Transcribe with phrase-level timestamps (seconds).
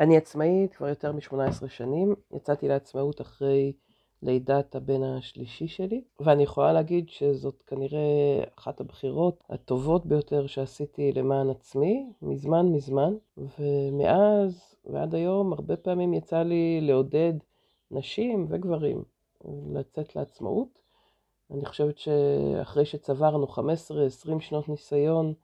[0.00, 3.72] אני עצמאית כבר יותר מ-18 שנים, יצאתי לעצמאות אחרי
[4.22, 11.50] לידת הבן השלישי שלי, ואני יכולה להגיד שזאת כנראה אחת הבחירות הטובות ביותר שעשיתי למען
[11.50, 17.32] עצמי, מזמן מזמן, ומאז ועד היום הרבה פעמים יצא לי לעודד
[17.90, 19.04] נשים וגברים
[19.72, 20.78] לצאת לעצמאות.
[21.50, 25.34] אני חושבת שאחרי שצברנו 15-20 שנות ניסיון,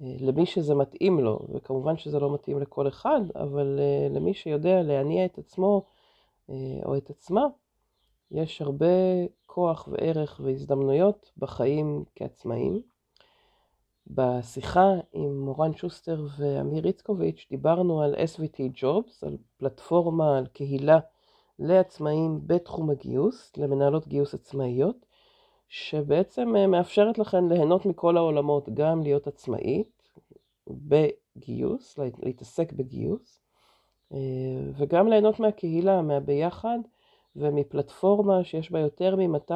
[0.00, 5.24] למי שזה מתאים לו, וכמובן שזה לא מתאים לכל אחד, אבל אה, למי שיודע להניע
[5.24, 5.82] את עצמו
[6.50, 7.46] אה, או את עצמה,
[8.30, 8.86] יש הרבה
[9.46, 12.82] כוח וערך והזדמנויות בחיים כעצמאים.
[14.06, 20.98] בשיחה עם מורן שוסטר ואמיר איצקוביץ' דיברנו על SVT Jobs, על פלטפורמה, על קהילה
[21.58, 25.05] לעצמאים בתחום הגיוס, למנהלות גיוס עצמאיות,
[25.68, 30.02] שבעצם אה, מאפשרת לכן ליהנות מכל העולמות, גם להיות עצמאית
[30.68, 33.40] בגיוס, להתעסק בגיוס,
[34.12, 34.18] אה,
[34.76, 36.78] וגם ליהנות מהקהילה, מהביחד,
[37.36, 39.52] ומפלטפורמה שיש בה יותר מ-200,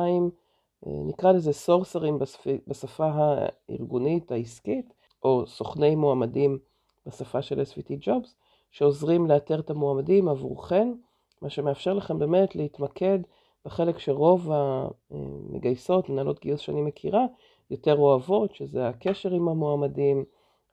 [0.86, 2.18] אה, נקרא לזה סורסרים
[2.66, 6.58] בשפה הארגונית, העסקית, או סוכני מועמדים
[7.06, 8.28] בשפה של SVT Jobs,
[8.70, 10.92] שעוזרים לאתר את המועמדים עבורכן,
[11.42, 13.18] מה שמאפשר לכם באמת להתמקד
[13.64, 14.50] בחלק שרוב
[15.10, 17.26] המגייסות, מנהלות גיוס שאני מכירה,
[17.70, 20.24] יותר אוהבות, שזה הקשר עם המועמדים,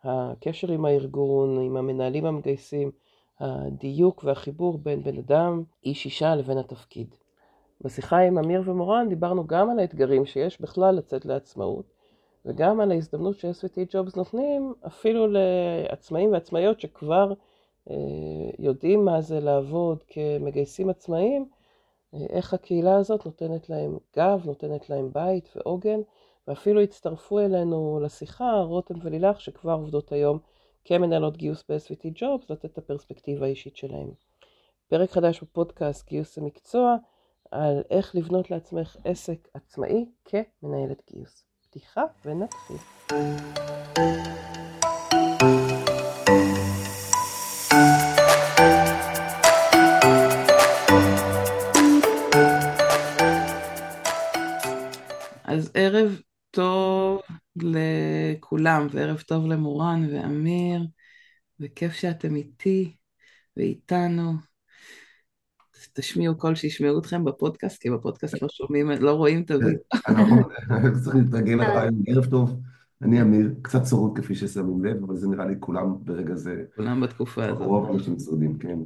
[0.04, 2.92] הקשר עם הארגון, עם המנהלים המגייסים,
[3.40, 7.16] הדיוק והחיבור בין בן אדם, איש אישה לבין התפקיד.
[7.82, 11.86] בשיחה עם אמיר ומורן דיברנו גם על האתגרים שיש בכלל לצאת לעצמאות,
[12.46, 17.34] וגם על ההזדמנות ש-SVT Jobs נותנים אפילו לעצמאים ועצמאיות שכבר
[17.90, 17.96] אה,
[18.60, 21.57] יודעים מה זה לעבוד כמגייסים עצמאיים, אה,
[22.30, 26.00] איך הקהילה הזאת נותנת להם גב, נותנת להם בית ועוגן,
[26.48, 30.40] ואפילו הצטרפו אלינו לשיחה רותם ולילך שכבר עובדות היום
[30.86, 34.12] כמנהלות גיוס ב-SVT Jobs, לתת את הפרספקטיבה האישית שלהם.
[34.88, 36.96] פרק חדש בפודקאסט גיוס המקצוע
[37.52, 41.44] על איך לבנות לעצמך עסק עצמאי כמנהלת גיוס.
[41.62, 42.78] פתיחה ונתחיל.
[58.68, 60.82] לכולם, וערב טוב למורן ואמיר,
[61.60, 62.96] וכיף שאתם איתי
[63.58, 64.34] ואיתנו.
[65.94, 69.82] תשמיעו קול שישמעו אתכם בפודקאסט, כי בפודקאסט לא שומעים, לא רואים את הווידאו.
[70.10, 70.44] נכון,
[71.04, 72.02] צריכים להתרגל לרעיון.
[72.08, 72.60] ערב טוב,
[73.02, 76.64] אני אמיר, קצת צרוד כפי ששמים לב, אבל זה נראה לי כולם ברגע זה.
[76.76, 77.68] כולם בתקופה הזאת.
[77.68, 78.80] רוב האנשים שורדים, כן.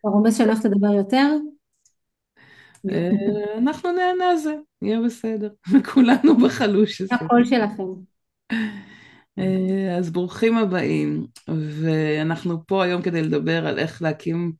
[0.00, 1.36] אתה רומז שאני הולכת לדבר יותר?
[2.90, 5.48] אה, אנחנו נהנה זה, יהיה בסדר.
[5.94, 7.14] כולנו בחלוש הזה.
[7.14, 8.13] הקול שלכם.
[9.38, 14.52] אה, אז ברוכים הבאים, ואנחנו פה היום כדי לדבר על איך להקים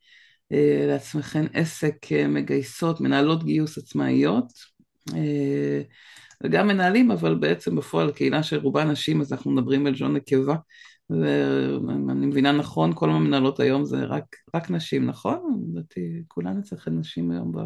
[0.52, 1.96] אה, לעצמכם עסק
[2.28, 4.52] מגייסות, מנהלות גיוס עצמאיות,
[6.44, 10.56] וגם מנהלים, אבל בעצם בפועל קהילה של רובה נשים, אז אנחנו מדברים בלשון נקבה,
[11.10, 14.24] ואני מבינה נכון, כל המנהלות היום זה רק,
[14.54, 15.60] רק נשים, נכון?
[15.68, 17.58] לדעתי כולן אצלכם נשים היום ב...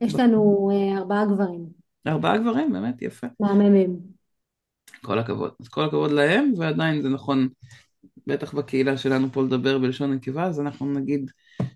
[0.00, 1.66] יש לנו אה, ארבעה גברים.
[2.06, 3.26] ארבעה גברים, באמת, יפה.
[3.40, 4.17] מהממים.
[5.02, 5.50] כל הכבוד.
[5.60, 7.48] אז כל הכבוד להם, ועדיין זה נכון,
[8.26, 11.30] בטח בקהילה שלנו פה לדבר בלשון נקבה, אז אנחנו נגיד,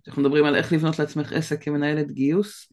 [0.09, 2.73] אנחנו מדברים על איך לבנות לעצמך עסק כמנהלת גיוס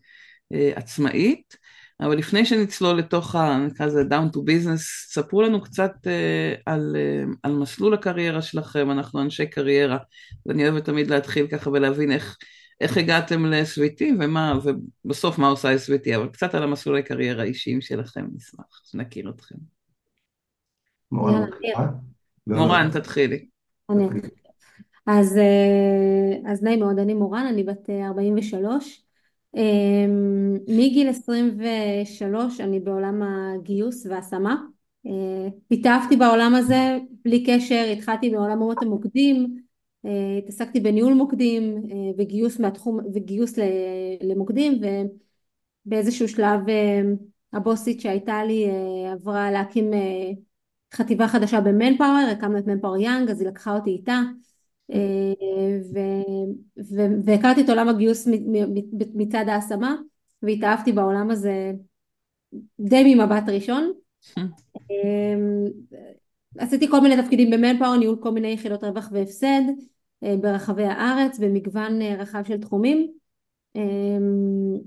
[0.54, 1.58] אה, עצמאית,
[2.02, 3.58] אבל לפני שנצלול לתוך ה...
[3.58, 8.92] נקרא לזה down to business, ספרו לנו קצת אה, על, אה, על מסלול הקריירה שלכם,
[8.92, 9.98] אנחנו אנשי קריירה,
[10.46, 12.38] ואני אוהבת תמיד להתחיל ככה ולהבין איך...
[12.82, 14.60] איך הגעתם ל-SVT ומה,
[15.06, 19.79] ובסוף מה עושה SVT, אבל קצת על המסלולי קריירה האישיים שלכם, נשמח שנכיר אתכם.
[21.12, 21.46] מורן,
[22.48, 23.46] מורן, תתחילי.
[23.90, 24.06] אני
[25.06, 29.04] אז, אה, אז נעים מאוד, אני מורן, אני בת 43.
[29.56, 34.56] אה, אמ, מגיל 23 אני בעולם הגיוס והשמה.
[35.08, 39.60] אה, פיתחתי בעולם הזה בלי קשר, התחלתי בעולמות המוקדים,
[40.06, 43.54] אה, התעסקתי בניהול מוקדים אה, וגיוס מהתחום וגיוס
[44.22, 44.82] למוקדים
[45.86, 47.02] ובאיזשהו שלב אה,
[47.54, 48.68] הבוסית שהייתה לי
[49.12, 49.92] עברה להקים
[50.94, 54.22] חטיבה חדשה במנפאוור, הקמנו את מנפאוור יאנג אז היא לקחה אותי איתה
[57.26, 58.28] והכרתי את עולם הגיוס
[59.14, 59.96] מצד ההשמה
[60.44, 61.72] והתאהבתי בעולם הזה
[62.80, 63.92] די ממבט ראשון.
[66.58, 69.62] עשיתי כל מיני תפקידים במנפאוור, ניהול כל מיני יחידות רווח והפסד
[70.24, 73.12] אה, ברחבי הארץ במגוון אה, רחב של תחומים.
[73.76, 74.78] אמ,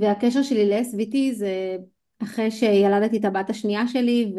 [0.00, 1.76] והקשר שלי ל-SVT זה
[2.22, 4.32] אחרי שילדתי את הבת השנייה שלי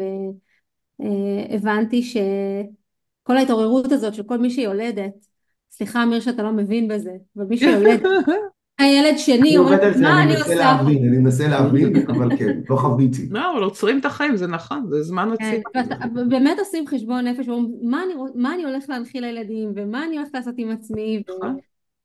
[0.98, 5.28] והבנתי שכל ההתעוררות הזאת של כל מי שיולדת
[5.70, 8.00] סליחה, אמיר, שאתה לא מבין בזה, אבל מי שיולד,
[8.78, 10.54] הילד שני אני אומר, עובד על זה, מה אני עושה?
[10.54, 13.28] להבין, אני מנסה להבין, אבל כן, לא חוויתי.
[13.30, 15.62] לא, אבל עוצרים את החיים, זה נכון, זה זמן כן, עצירה.
[15.74, 20.54] ואתה- באמת עושים חשבון נפש, אני, מה אני הולך להנחיל לילדים, ומה אני הולכת לעשות
[20.56, 21.56] עם עצמי, נכון.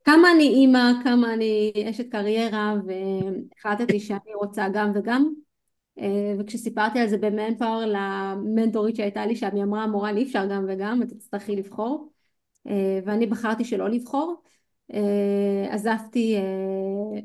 [0.05, 5.33] כמה אני אימא, כמה אני אשת קריירה, והחלטתי שאני רוצה גם וגם.
[5.99, 10.65] אה, וכשסיפרתי על זה במנפאוור למנטורית שהייתה לי שם, היא אמרה, מורן, אי אפשר גם
[10.67, 12.09] וגם, את תצטרכי לבחור.
[12.67, 14.35] אה, ואני בחרתי שלא לבחור.
[14.93, 16.37] אה, עזבתי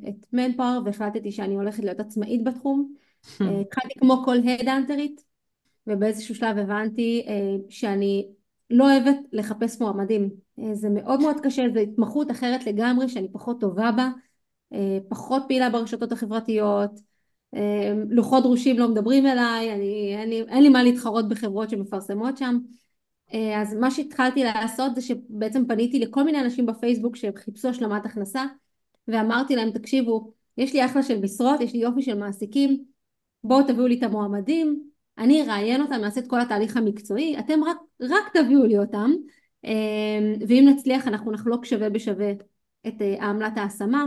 [0.09, 2.95] את מנפאוור והחלטתי שאני הולכת להיות עצמאית בתחום.
[3.61, 5.25] התחלתי כמו כל הדאנטרית,
[5.87, 7.27] ובאיזשהו שלב הבנתי
[7.69, 8.29] שאני
[8.71, 10.31] לא אוהבת לחפש מועמדים.
[10.73, 14.11] זה מאוד מאוד קשה, זו התמחות אחרת לגמרי שאני פחות טובה בה,
[15.09, 16.91] פחות פעילה ברשתות החברתיות,
[18.11, 22.59] לוחות דרושים לא מדברים אליי, אני, אין, לי, אין לי מה להתחרות בחברות שמפרסמות שם.
[23.35, 28.07] אה, אז מה שהתחלתי לעשות זה שבעצם פניתי לכל מיני אנשים בפייסבוק שהם חיפשו השלמת
[28.07, 28.45] הכנסה
[29.09, 32.85] ואמרתי להם תקשיבו יש לי אחלה של משרות יש לי יופי של מעסיקים
[33.45, 34.83] בואו תביאו לי את המועמדים
[35.19, 39.11] אני אראיין אותם נעשה את כל התהליך המקצועי אתם רק, רק תביאו לי אותם
[39.65, 42.33] אה, ואם נצליח אנחנו נחלוק שווה בשווה
[42.87, 44.05] את אה, עמלת ההשמה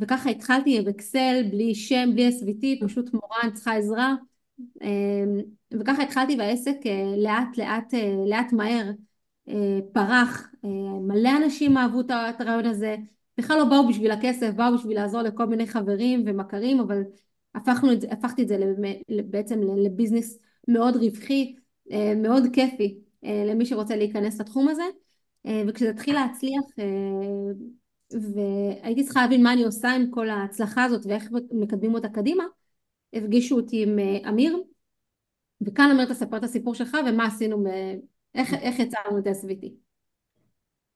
[0.00, 4.14] וככה התחלתי באקסל בלי שם בלי SVT פשוט מורן צריכה עזרה.
[5.72, 6.76] וככה התחלתי והעסק
[7.16, 7.94] לאט לאט
[8.26, 8.90] לאט מהר
[9.92, 10.50] פרח.
[11.00, 12.96] מלא אנשים אהבו את הרעיון הזה.
[13.38, 17.02] בכלל לא באו בשביל הכסף באו בשביל לעזור לכל מיני חברים ומכרים אבל
[17.54, 18.58] הפכנו את זה, הפכתי את זה
[19.24, 20.38] בעצם לביזנס
[20.68, 21.56] מאוד רווחי
[22.16, 24.82] מאוד כיפי למי שרוצה להיכנס לתחום הזה.
[25.68, 26.64] וכשזה התחיל להצליח
[28.12, 32.44] והייתי צריכה להבין מה אני עושה עם כל ההצלחה הזאת ואיך מקדמים אותה קדימה
[33.12, 34.56] הפגישו אותי עם אמיר
[35.60, 37.64] וכאן אמיר תספר את הסיפור שלך ומה עשינו,
[38.34, 39.66] איך, איך יצרנו את SVT.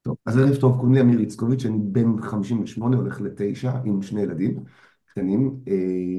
[0.03, 4.23] טוב, אז ערב טוב, קוראים לי אמיר איצקוביץ', אני בן 58, הולך לתשע, עם שני
[4.23, 4.65] ילדים
[5.05, 5.61] קטנים,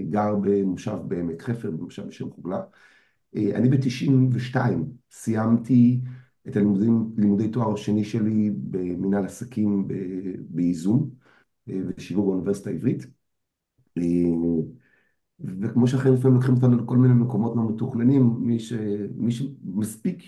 [0.09, 2.61] גר במושב בעמק חפר, במושב בשם חוגלה.
[3.35, 4.57] אני ב-92
[5.11, 5.99] סיימתי
[6.47, 9.87] את הלימודים, לימודי תואר שני שלי במנהל עסקים
[10.49, 11.09] בייזום
[11.67, 13.07] ושיווק באוניברסיטה העברית.
[15.39, 18.73] וכמו שאחרים לפעמים לוקחים אותנו לכל מיני מקומות לא מתוכננים, מי, ש...
[19.15, 20.23] מי שמספיק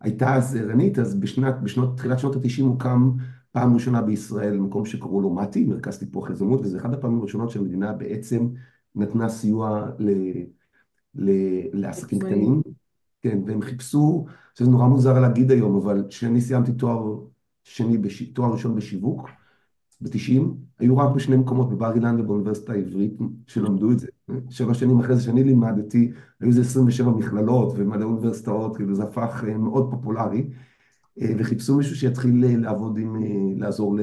[0.00, 3.10] הייתה אז ערנית, אז בשנת, בשנות, תחילת שנות ה-90 הוקם
[3.52, 7.92] פעם ראשונה בישראל מקום שקראו לו מתי, מרכז טיפוח יזמות, וזה אחת הפעמים הראשונות שהמדינה
[7.92, 8.48] בעצם
[8.94, 10.10] נתנה סיוע ל...
[11.14, 11.30] ל...
[11.72, 12.62] לעסקים קטנים.
[13.22, 14.26] כן, והם חיפשו,
[14.58, 17.18] זה נורא מוזר להגיד היום, אבל כשאני סיימתי תואר
[17.64, 18.22] שני, בש...
[18.22, 19.28] תואר ראשון בשיווק,
[20.00, 20.42] ב-90,
[20.78, 23.12] היו רק בשני מקומות, בבר אילן ובאוניברסיטה העברית,
[23.46, 24.06] שלמדו את זה.
[24.50, 29.44] שבע שנים אחרי זה שאני לימדתי, היו איזה 27 מכללות ומלא אוניברסיטאות, כאילו זה הפך
[29.58, 30.46] מאוד פופולרי,
[31.38, 33.22] וחיפשו מישהו שיתחיל לעבוד עם,
[33.56, 34.00] לעזור ל...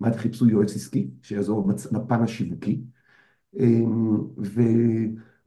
[0.00, 2.80] מה חיפשו יועץ עסקי, שיעזור בפן השיווקי.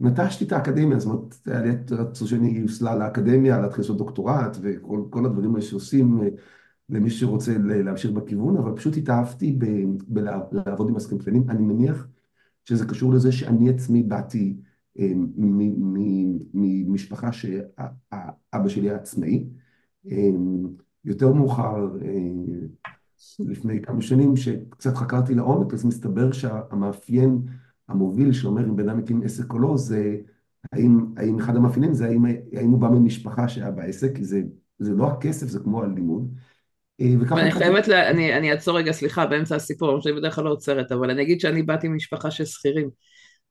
[0.01, 5.25] ונטשתי את האקדמיה, זאת אומרת, היה לי רצו שאני אסלל לאקדמיה, להתחיל לעשות דוקטורט, וכל
[5.25, 6.19] הדברים האלה שעושים
[6.89, 9.59] למי שרוצה להמשיך בכיוון, אבל פשוט התאהבתי
[10.07, 11.49] בלעבוד עם עסקים קטנים.
[11.49, 12.07] אני מניח
[12.65, 14.57] שזה קשור לזה שאני עצמי באתי
[16.53, 19.45] ממשפחה שאבא שלי היה עצמאי.
[21.05, 21.89] יותר מאוחר,
[23.39, 27.41] לפני כמה שנים, שקצת חקרתי לעומק, אז מסתבר שהמאפיין
[27.91, 30.15] המוביל שאומר אם בן אדם הקים עסק או לא, זה
[30.71, 34.41] האם, האם אחד המאפיינים זה האם, האם הוא בא ממשפחה שהיה בעסק, כי זה,
[34.79, 36.33] זה לא הכסף, זה כמו הלימוד.
[37.29, 40.91] ואני חייבת, לה, אני, אני אעצור רגע, סליחה, באמצע הסיפור, שאני בדרך כלל לא עוצרת,
[40.91, 42.89] אבל אני אגיד שאני באתי ממשפחה של שכירים,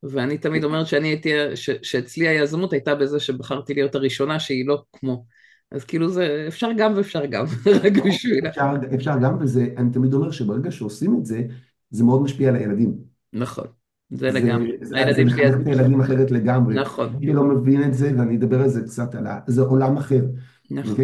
[0.02, 4.82] ואני תמיד אומרת שאני הייתי, ש, שאצלי היזמות הייתה בזה שבחרתי להיות הראשונה שהיא לא
[4.92, 5.24] כמו.
[5.72, 7.44] אז כאילו זה, אפשר גם ואפשר גם,
[7.84, 8.46] רק בשביל...
[8.46, 11.42] אפשר, אפשר גם, וזה, אני תמיד אומר שברגע שעושים את זה,
[11.90, 12.94] זה מאוד משפיע על הילדים.
[13.32, 13.66] נכון.
[14.10, 15.50] זה לגמרי, הילדים שלי...
[15.50, 16.74] זה מחנך את הילדים אחרת לגמרי.
[16.74, 17.08] נכון.
[17.16, 19.40] אני לא מבין את זה, ואני אדבר על זה קצת, על ה...
[19.46, 20.26] זה עולם אחר.
[20.70, 20.94] נכון.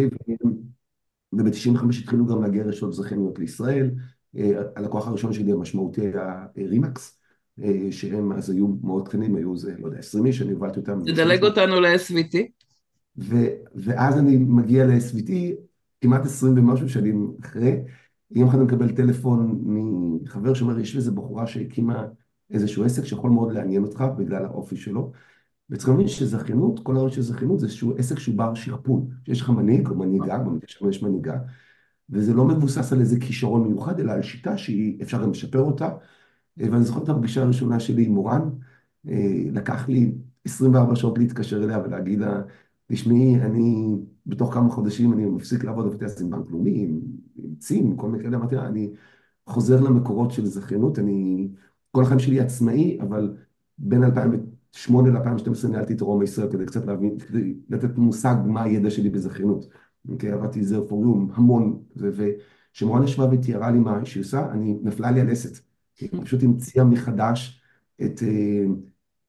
[1.33, 3.91] וב-95 התחילו גם להגיע רשתות זכייניות לישראל.
[4.75, 7.19] הלקוח הראשון שלי המשמעותי היה רימקס,
[7.91, 10.99] שהם אז היו מאוד קטנים, היו איזה, לא יודע, 20 איש, אני הובלתי אותם.
[11.05, 12.37] תדלג אותנו ל-SVT.
[13.75, 15.31] ואז אני מגיע ל-SVT,
[16.01, 17.77] כמעט 20 ומשהו שנים אחרי,
[18.31, 19.61] יום אחד אני מקבל טלפון
[20.23, 22.05] מחבר שאומר, יש איזו בחורה שהקימה
[22.51, 25.11] איזשהו עסק שיכול מאוד לעניין אותך בגלל האופי שלו.
[25.69, 29.01] וצריך להבין שזכיינות, כל הרעיון של זכיינות זה איזשהו עסק שהוא בר שכפול.
[29.25, 31.37] שיש לך מנהיג או מנהיגה, במקרה שלנו יש מנהיגה,
[32.09, 35.89] וזה לא מבוסס על איזה כישרון מיוחד, אלא על שיטה שאפשר גם לשפר אותה.
[36.57, 38.49] ואני זוכר את הפגישה הראשונה שלי עם מורן,
[39.51, 40.11] לקח לי
[40.45, 42.41] 24 שעות להתקשר אליה ולהגיד לה,
[42.87, 46.99] תשמעי, אני בתוך כמה חודשים אני מפסיק לעבוד בפתח עם בנק לאומי, עם
[47.59, 48.89] צים, כל מיני כאלה, אמרתי לה, אני
[49.47, 51.47] חוזר למקורות של זכיינות, אני
[51.91, 53.37] כל החיים שלי עצמאי, אבל
[53.77, 58.89] בין 2008 ל-2012 ניהלתי את רומא ישראל כדי קצת להבין, כדי לתת מושג מה הידע
[58.89, 59.67] שלי בזכיינות.
[60.09, 65.21] אוקיי, עבדתי זר פוריום המון, וכשמורן ישבה ותיארה לי מה שהיא עושה, אני נפלה לי
[65.21, 65.59] הלסת.
[65.99, 67.61] היא פשוט המציאה מחדש
[68.01, 68.23] את...
[68.23, 68.65] אה,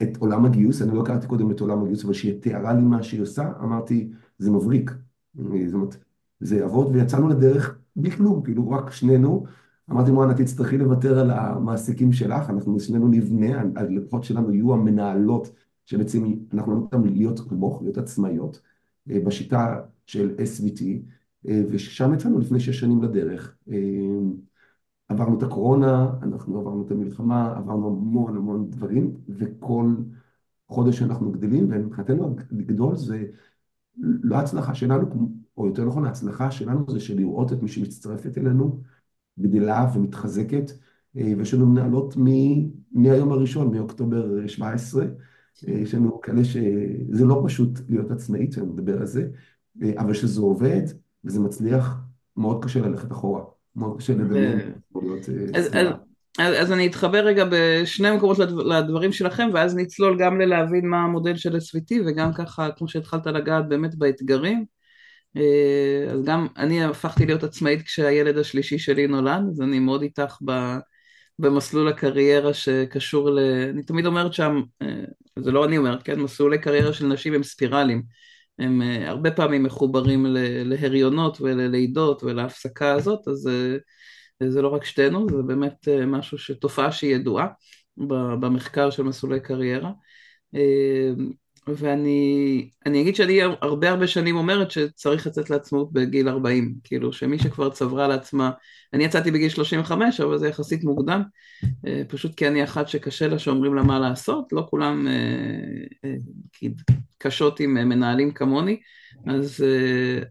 [0.02, 3.02] את עולם הגיוס, אני לא הכרתי קודם את עולם הגיוס, אבל כשהיא תיארה לי מה
[3.02, 4.90] שהיא עושה, אמרתי, זה מבריק.
[5.34, 5.96] זאת אומרת,
[6.40, 9.44] זה יעבוד, ויצאנו לדרך בלי כלום, כאילו רק שנינו.
[9.90, 15.50] אמרתי, מואנה, תצטרכי לוותר על המעסיקים שלך, אנחנו שנינו נבנה, הלקוחות שלנו יהיו המנהלות,
[15.86, 18.60] שבעצם אנחנו נותנים אותם להיות כמוך, להיות עצמאיות,
[19.10, 20.82] אה, בשיטה של SVT,
[21.48, 23.56] אה, ושם יצאנו לפני שש שנים לדרך.
[23.70, 23.76] אה,
[25.08, 29.94] עברנו את הקורונה, אנחנו עברנו את המלחמה, עברנו המון המון דברים, וכל
[30.68, 33.24] חודש אנחנו גדלים, ומבחינתנו לגדול זה
[33.98, 38.80] לא הצלחה שלנו, או יותר נכון ההצלחה שלנו זה שלראות את מי שמצטרפת אלינו
[39.40, 40.70] גדלה ומתחזקת,
[41.16, 42.14] אה, ויש לנו מנהלות
[42.92, 45.04] מהיום הראשון, מאוקטובר 17,
[45.68, 49.28] אה, יש לנו כאלה שזה לא פשוט להיות עצמאית, אני מדבר על זה,
[49.82, 50.82] אה, אבל שזה עובד
[51.24, 51.96] וזה מצליח,
[52.36, 53.42] מאוד קשה ללכת אחורה.
[53.76, 54.58] מאוד קשה לדמיין
[56.40, 61.36] אה, אז אני אתחבר רגע בשני מקומות לדברים שלכם ואז נצלול גם ללהבין מה המודל
[61.36, 64.64] של SVT וגם ככה כמו שהתחלת לגעת באמת באתגרים
[66.12, 70.36] אז גם אני הפכתי להיות עצמאית כשהילד השלישי שלי נולד אז אני מאוד איתך
[71.38, 73.38] במסלול הקריירה שקשור ל...
[73.70, 75.04] אני תמיד אומרת שם, אה,
[75.38, 78.02] זה לא אני אומרת, כן, מסלולי קריירה של נשים הם ספירלים
[78.58, 80.26] הם uh, הרבה פעמים מחוברים
[80.64, 83.50] להריונות וללידות ולהפסקה הזאת, אז
[84.48, 87.46] זה לא רק שתינו, זה באמת משהו, תופעה שהיא ידועה
[88.40, 89.90] במחקר של מסלולי קריירה.
[91.76, 92.70] ואני
[93.00, 98.08] אגיד שאני הרבה הרבה שנים אומרת שצריך לצאת לעצמאות בגיל 40, כאילו שמי שכבר צברה
[98.08, 98.50] לעצמה,
[98.92, 101.22] אני יצאתי בגיל 35 אבל זה יחסית מוקדם,
[101.86, 105.12] אה, פשוט כי אני אחת שקשה לה שאומרים לה מה לעשות, לא כולם אה,
[106.04, 106.68] אה,
[107.18, 108.80] קשות עם מנהלים כמוני,
[109.26, 109.64] אז,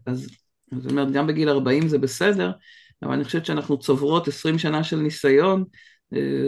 [0.06, 0.28] אז
[0.72, 2.52] זאת אומרת גם בגיל 40 זה בסדר,
[3.02, 5.64] אבל אני חושבת שאנחנו צוברות 20 שנה של ניסיון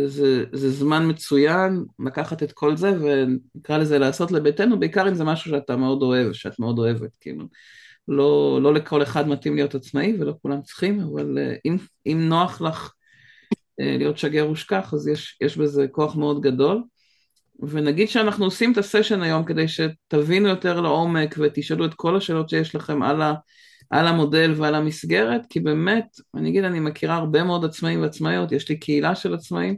[0.07, 5.25] זה, זה זמן מצוין לקחת את כל זה ונקרא לזה לעשות לביתנו, בעיקר אם זה
[5.25, 7.45] משהו שאתה מאוד אוהב, שאת מאוד אוהבת, כאילו.
[8.09, 11.77] לא, לא לכל אחד מתאים להיות עצמאי ולא כולם צריכים, אבל אה, אם,
[12.07, 12.93] אם נוח לך
[13.81, 16.83] אה, להיות שגר ושכח, אז יש, יש בזה כוח מאוד גדול.
[17.63, 22.75] ונגיד שאנחנו עושים את הסשן היום כדי שתבינו יותר לעומק ותשאלו את כל השאלות שיש
[22.75, 23.35] לכם על ה...
[23.91, 26.05] על המודל ועל המסגרת, כי באמת,
[26.35, 29.77] אני אגיד, אני מכירה הרבה מאוד עצמאים ועצמאיות, יש לי קהילה של עצמאים,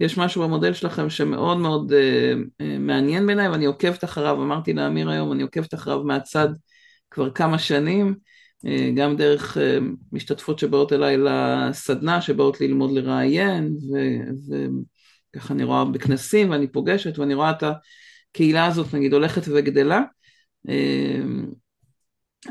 [0.00, 5.10] יש משהו במודל שלכם שמאוד מאוד uh, uh, מעניין בעיניי, ואני עוקבת אחריו, אמרתי לאמיר
[5.10, 6.48] היום, אני עוקבת אחריו מהצד
[7.10, 8.14] כבר כמה שנים,
[8.66, 9.60] uh, גם דרך uh,
[10.12, 13.76] משתתפות שבאות אליי לסדנה, שבאות ללמוד לראיין,
[15.34, 17.62] וככה אני רואה בכנסים ואני פוגשת, ואני רואה את
[18.32, 20.02] הקהילה הזאת, נגיד, הולכת וגדלה.
[20.68, 20.70] Uh,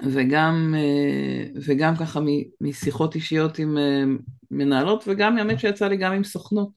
[0.03, 2.19] וגם, אה, וגם ככה
[2.61, 4.03] משיחות אישיות עם אה,
[4.51, 6.69] מנהלות, וגם האמת שיצא לי גם עם סוכנות,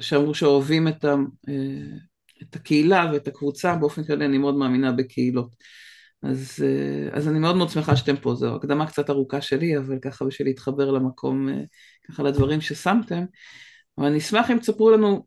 [0.00, 1.14] שאמרו שאוהבים את, ה,
[1.48, 1.96] אה,
[2.42, 5.54] את הקהילה ואת הקבוצה, באופן כללי אני מאוד מאמינה בקהילות.
[6.22, 6.64] אז,
[7.12, 10.48] אז אני מאוד מאוד שמחה שאתם פה, זו הקדמה קצת ארוכה שלי, אבל ככה בשביל
[10.48, 11.48] להתחבר למקום,
[12.08, 13.24] ככה לדברים ששמתם.
[13.98, 15.24] אבל אני אשמח אם תספרו לנו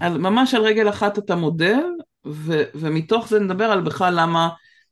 [0.00, 1.82] על, ממש על רגל אחת את המודל,
[2.26, 4.48] ו, ומתוך זה נדבר על בכלל למה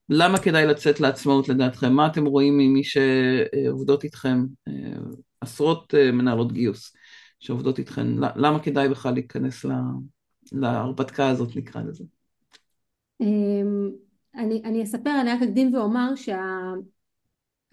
[0.08, 1.92] למה כדאי לצאת לעצמאות לדעתכם?
[1.92, 4.72] מה אתם רואים ממי שעובדות איתכם, אה,
[5.40, 6.96] עשרות אה, מנהלות גיוס
[7.40, 9.64] שעובדות איתכם, למה כדאי בכלל להיכנס
[10.52, 12.04] להרפתקה הזאת נקרא לזה?
[13.20, 13.90] אמ,
[14.34, 16.12] אני, אני אספר, אני רק אקדים ואומר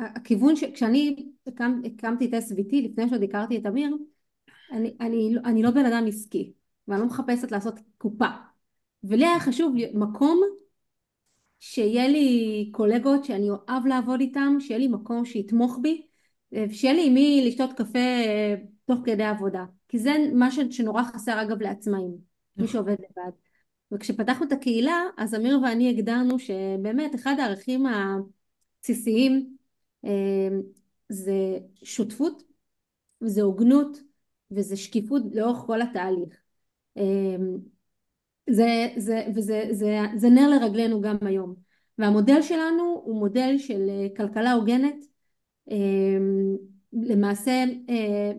[0.01, 3.95] שהכיוון, שה, כשאני הקמ, הקמתי את SVT לפני שעוד הכרתי את אמיר,
[4.71, 6.53] אני, אני, אני לא בן אדם עסקי
[6.87, 8.27] ואני לא מחפשת לעשות קופה
[9.03, 10.41] ולי היה חשוב מקום
[11.59, 16.07] שיהיה לי קולגות שאני אוהב לעבוד איתם, שיהיה לי מקום שיתמוך בי,
[16.71, 19.65] שיהיה לי עם מי לשתות קפה אה, תוך כדי עבודה.
[19.87, 22.11] כי זה מה שנורא חסר אגב לעצמאים,
[22.57, 22.67] מי נכון.
[22.67, 23.31] שעובד לבד.
[23.91, 29.55] וכשפתחנו את הקהילה, אז אמיר ואני הגדרנו שבאמת אחד הערכים הבסיסיים
[30.05, 30.49] אה,
[31.09, 32.43] זה שותפות,
[33.21, 33.97] וזה הוגנות,
[34.51, 36.41] וזה שקיפות לאורך כל התהליך.
[38.49, 41.55] אה, זה, זה, וזה, זה, זה נר לרגלינו גם היום.
[41.97, 45.05] והמודל שלנו הוא מודל של אה, כלכלה הוגנת.
[45.71, 46.55] אמ,
[46.93, 48.31] למעשה אה,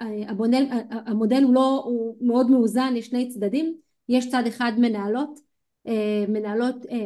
[0.00, 3.76] המודל, המודל הוא, לא, הוא מאוד מאוזן, יש שני צדדים,
[4.08, 5.40] יש צד אחד מנהלות
[5.88, 6.96] אה, מנהלות אה,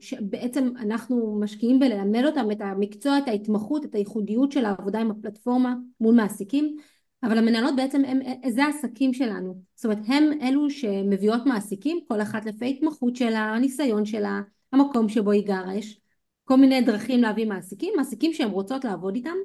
[0.00, 5.74] שבעצם אנחנו משקיעים בללמד אותם את המקצוע, את ההתמחות, את הייחודיות של העבודה עם הפלטפורמה
[6.00, 6.76] מול מעסיקים
[7.22, 12.46] אבל המנהלות בעצם הם, זה העסקים שלנו זאת אומרת הם אלו שמביאות מעסיקים כל אחת
[12.46, 14.40] לפי התמחות שלה, הניסיון שלה,
[14.72, 16.00] המקום שבו היא גרה יש
[16.44, 19.36] כל מיני דרכים להביא מעסיקים, מעסיקים שהן רוצות לעבוד איתם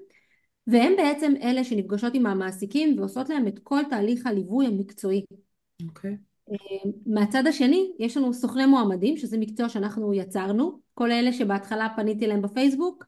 [0.68, 5.26] והם בעצם אלה שנפגשות עם המעסיקים ועושות להם את כל תהליך הליווי המקצועי.
[5.88, 6.12] אוקיי.
[6.12, 6.32] Okay.
[7.06, 12.42] מהצד השני יש לנו סוכני מועמדים שזה מקצוע שאנחנו יצרנו כל אלה שבהתחלה פניתי להם
[12.42, 13.06] בפייסבוק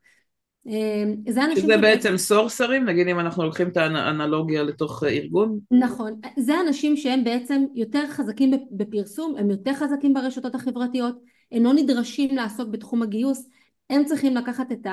[1.30, 5.60] זה אנשים שזה בעצם סורסרים נגיד אם אנחנו לוקחים את האנלוגיה לתוך ארגון?
[5.72, 6.20] נכון.
[6.40, 11.20] זה אנשים שהם בעצם יותר חזקים בפרסום הם יותר חזקים ברשתות החברתיות
[11.52, 13.50] הם לא נדרשים לעסוק בתחום הגיוס
[13.90, 14.88] הם צריכים לקחת את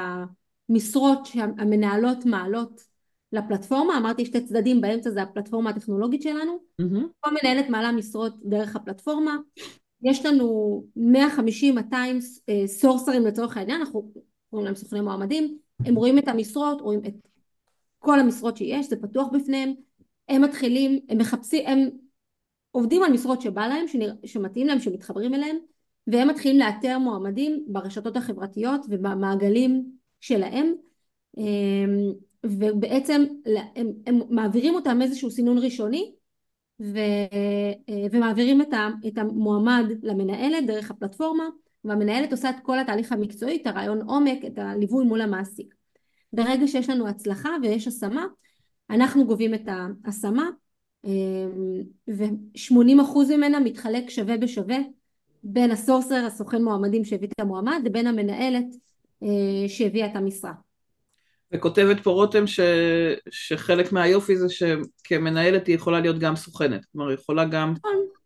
[0.69, 2.91] המשרות שהמנהלות מעלות
[3.33, 7.01] לפלטפורמה, אמרתי שתי צדדים באמצע זה הפלטפורמה הטכנולוגית שלנו, mm-hmm.
[7.21, 9.37] כל מנהלת מעלה משרות דרך הפלטפורמה,
[10.03, 11.95] יש לנו 150-200
[12.49, 14.13] אה, סורסרים לצורך העניין, אנחנו
[14.51, 17.15] קוראים להם סוכני מועמדים, הם רואים את המשרות, רואים את
[17.99, 19.73] כל המשרות שיש, זה פתוח בפניהם,
[20.29, 21.89] הם מתחילים, הם מחפשים, הם
[22.71, 25.57] עובדים על משרות שבא להם, שנרא, שמתאים להם, שמתחברים אליהם,
[26.07, 30.75] והם מתחילים לאתר מועמדים ברשתות החברתיות ובמעגלים שלהם.
[31.39, 32.13] אמ,
[32.47, 33.25] ובעצם
[33.77, 36.13] הם, הם מעבירים אותם איזשהו סינון ראשוני
[36.81, 36.99] ו,
[38.13, 41.45] ומעבירים את, ה, את המועמד למנהלת דרך הפלטפורמה
[41.85, 45.75] והמנהלת עושה את כל התהליך המקצועי, את הרעיון עומק, את הליווי מול המעסיק.
[46.33, 48.27] ברגע שיש לנו הצלחה ויש השמה,
[48.91, 49.69] אנחנו גובים את
[50.05, 50.49] ההשמה
[52.09, 54.79] ו-80% ממנה מתחלק שווה בשווה
[55.43, 58.67] בין הסורסר, הסוכן מועמדים שהביא את המועמד, לבין המנהלת
[59.23, 60.53] אה, שהביאה את המשרה.
[61.53, 62.61] וכותבת פה רותם ש,
[63.31, 67.75] שחלק מהיופי זה שכמנהלת היא יכולה להיות גם סוכנת, כלומר היא יכולה גם,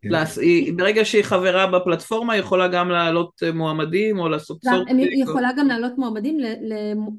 [0.01, 0.09] כן.
[0.09, 0.37] לעש...
[0.37, 4.99] היא, ברגע שהיא חברה בפלטפורמה היא יכולה גם להעלות מועמדים או לעשות סורטינג.
[4.99, 6.37] היא יכולה גם להעלות מועמדים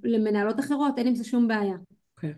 [0.05, 1.77] למנהלות אחרות, אין עם זה שום בעיה.
[2.17, 2.33] אוקיי.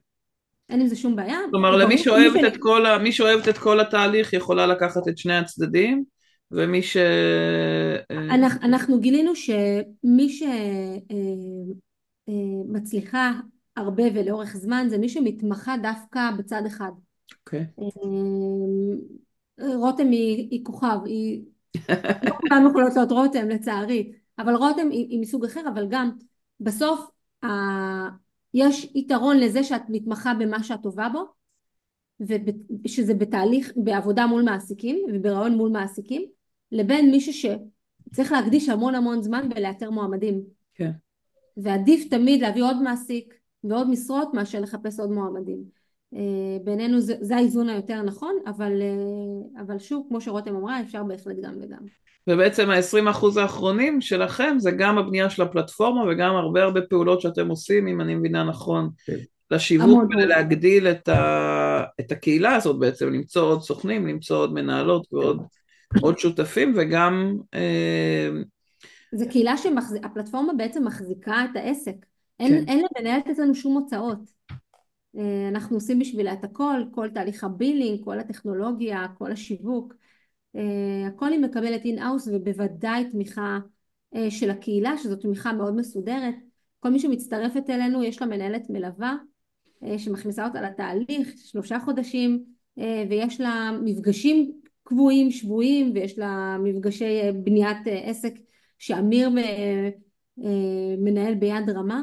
[0.71, 1.39] אין עם זה שום בעיה.
[1.51, 2.99] כלומר למי שאוהבת, את כל ה...
[2.99, 6.05] מי שאוהבת את כל התהליך יכולה לקחת את שני הצדדים
[6.51, 6.97] ומי ש...
[8.11, 10.43] אנחנו, אנחנו גילינו שמי ש...
[12.69, 13.33] מצליחה
[13.79, 16.91] הרבה ולאורך זמן זה מי שמתמחה דווקא בצד אחד.
[17.41, 17.67] אוקיי.
[17.81, 17.83] Okay.
[19.61, 21.43] אה, רותם היא, היא כוכב, היא...
[22.27, 26.11] לא כולן יכולות להיות רותם לצערי, אבל רותם היא, היא מסוג אחר, אבל גם
[26.61, 27.11] בסוף
[27.45, 27.49] ה...
[28.55, 31.25] יש יתרון לזה שאת מתמחה במה שאת טובה בו,
[32.85, 36.23] ושזה בתהליך, בעבודה מול מעסיקים וברעיון מול מעסיקים,
[36.73, 40.43] לבין מישהו שצריך להקדיש המון המון זמן בלאתר מועמדים.
[40.75, 40.91] כן.
[41.57, 45.59] ועדיף תמיד להביא עוד מעסיק ועוד משרות מאשר לחפש עוד מועמדים.
[46.15, 51.05] אה, בינינו זה, זה האיזון היותר נכון, אבל, אה, אבל שוב, כמו שרותם אמרה, אפשר
[51.05, 51.79] בהחלט גם וגם.
[52.27, 57.87] ובעצם ה-20% האחרונים שלכם זה גם הבנייה של הפלטפורמה וגם הרבה הרבה פעולות שאתם עושים,
[57.87, 59.17] אם אני מבינה נכון, כן.
[59.51, 61.83] לשיווק ולהגדיל את, ה...
[62.01, 65.43] את הקהילה הזאת בעצם, למצוא עוד סוכנים, למצוא עוד מנהלות ועוד
[66.01, 68.29] עוד שותפים וגם אה,
[69.13, 71.95] זה קהילה שהפלטפורמה בעצם מחזיקה את העסק.
[72.41, 72.69] אין, כן.
[72.69, 74.19] אין למנהלת אצלנו שום הוצאות.
[75.19, 79.95] אה, אנחנו עושים בשבילה את הכל, כל תהליך ה billing, כל הטכנולוגיה, כל השיווק.
[80.57, 83.59] אה, הכל היא מקבלת in-house ובוודאי תמיכה
[84.15, 86.35] אה, של הקהילה, שזו תמיכה מאוד מסודרת.
[86.81, 89.17] כל מי שמצטרפת אלינו יש לה מנהלת מלווה
[89.99, 92.45] שמכניסה אותה לתהליך שלושה חודשים
[93.11, 98.35] ויש לה מפגשים קבועים, שבויים ויש לה מפגשי בניית עסק
[98.79, 99.31] שאמיר
[100.99, 102.03] מנהל ביד רמה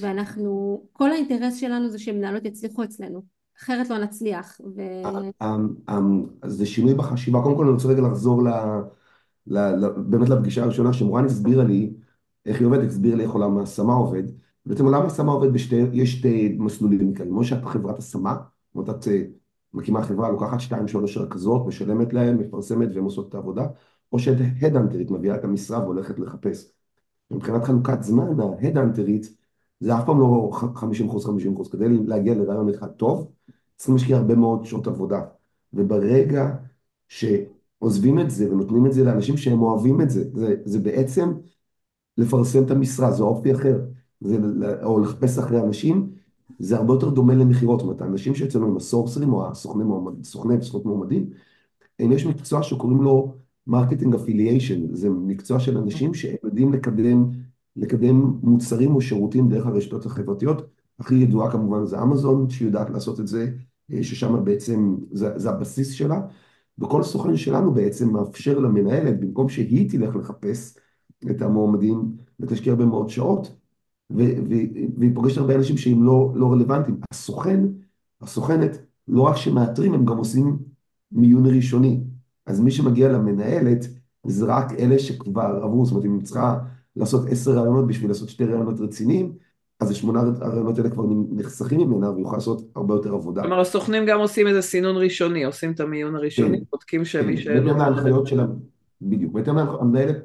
[0.00, 3.22] ואנחנו, כל האינטרס שלנו זה שמנהלות יצליחו אצלנו,
[3.58, 4.60] אחרת לא נצליח.
[4.76, 4.80] ו...
[5.42, 5.56] אה,
[5.88, 5.98] אה,
[6.44, 8.48] זה שינוי בחשיבה, קודם כל אני רוצה רגע לחזור ל,
[9.46, 11.94] ל, ל, באמת לפגישה הראשונה שמורן הסבירה לי
[12.46, 14.22] איך היא עובדת, הסבירה לי איך עולם ההשמה עובד.
[14.66, 18.36] בעצם עולם ההשמה עובד בשתי, יש שתי מסלולים כאלה, כמו שאת חברת השמה,
[18.74, 19.08] זאת אומרת את
[19.74, 23.66] מקימה חברה, לוקחת שתיים שלוש רכזות, משלמת להם, מפרסמת והן עושות את העבודה.
[24.12, 26.72] או שההדאנטרית מביאה את המשרה והולכת לחפש.
[27.30, 29.36] מבחינת חלוקת זמן, ההדאנטרית
[29.80, 31.68] זה אף פעם לא 50 אחוז 50 אחוז.
[31.68, 33.32] כדי להגיע לרעיון אחד טוב,
[33.76, 35.20] צריכים להשקיע הרבה מאוד שעות עבודה.
[35.72, 36.56] וברגע
[37.08, 41.32] שעוזבים את זה ונותנים את זה לאנשים שהם אוהבים את זה, זה, זה בעצם
[42.18, 43.80] לפרסם את המשרה, זה אופי אחר.
[44.20, 44.38] זה,
[44.84, 46.10] או לחפש אחרי אנשים,
[46.58, 47.80] זה הרבה יותר דומה למכירות.
[47.80, 51.30] זאת אומרת, האנשים שאצלנו הם הסורסרים או הסוכני וסוכנות מועמדים,
[51.98, 53.34] יש מקצוע שקוראים לו
[53.66, 57.30] marketing affiliation, זה מקצוע של אנשים שהם יודעים לקדם,
[57.76, 60.66] לקדם מוצרים או שירותים דרך הרשתות החברתיות.
[61.00, 63.50] הכי ידועה כמובן זה אמזון, שיודעת לעשות את זה,
[63.92, 66.20] אה, ששם בעצם זה, זה הבסיס שלה.
[66.78, 70.78] וכל סוכן שלנו בעצם מאפשר למנהלת, במקום שהיא תלך לחפש
[71.30, 73.54] את המועמדים ותשקיע הרבה מאוד שעות,
[74.10, 77.00] והיא פוגשת הרבה אנשים שהם לא, לא רלוונטיים.
[77.12, 77.60] הסוכן,
[78.20, 78.70] הסוכנת,
[79.08, 80.58] לא רק שמאתרים, הם גם עושים
[81.12, 82.00] מיון ראשוני.
[82.46, 83.86] אז מי שמגיע למנהלת,
[84.26, 86.58] זה רק אלה שכבר עברו, זאת אומרת, אם היא צריכה
[86.96, 89.32] לעשות עשר רעיונות בשביל לעשות שתי רעיונות רציניים,
[89.80, 93.42] אז השמונה הרעיונות האלה כבר נחסכים ממנה והיא יכולה לעשות הרבה יותר עבודה.
[93.42, 97.42] כלומר, הסוכנים גם עושים איזה סינון ראשוני, עושים את המיון הראשוני, כן, בודקים שמי כן,
[97.42, 97.46] ש...
[97.46, 98.46] בהתאם להנחיות שלה,
[99.02, 100.16] בדיוק, בהתאם המנהלת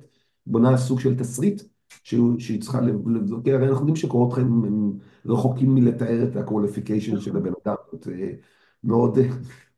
[0.48, 1.62] בונה סוג של תסריט
[2.04, 4.92] שהיא צריכה לבדוק, הרי אנחנו יודעים שקורות חיים הם
[5.26, 8.32] רחוקים מלתאר את ה-qualification של הבן אדם, זה
[8.84, 9.18] מאוד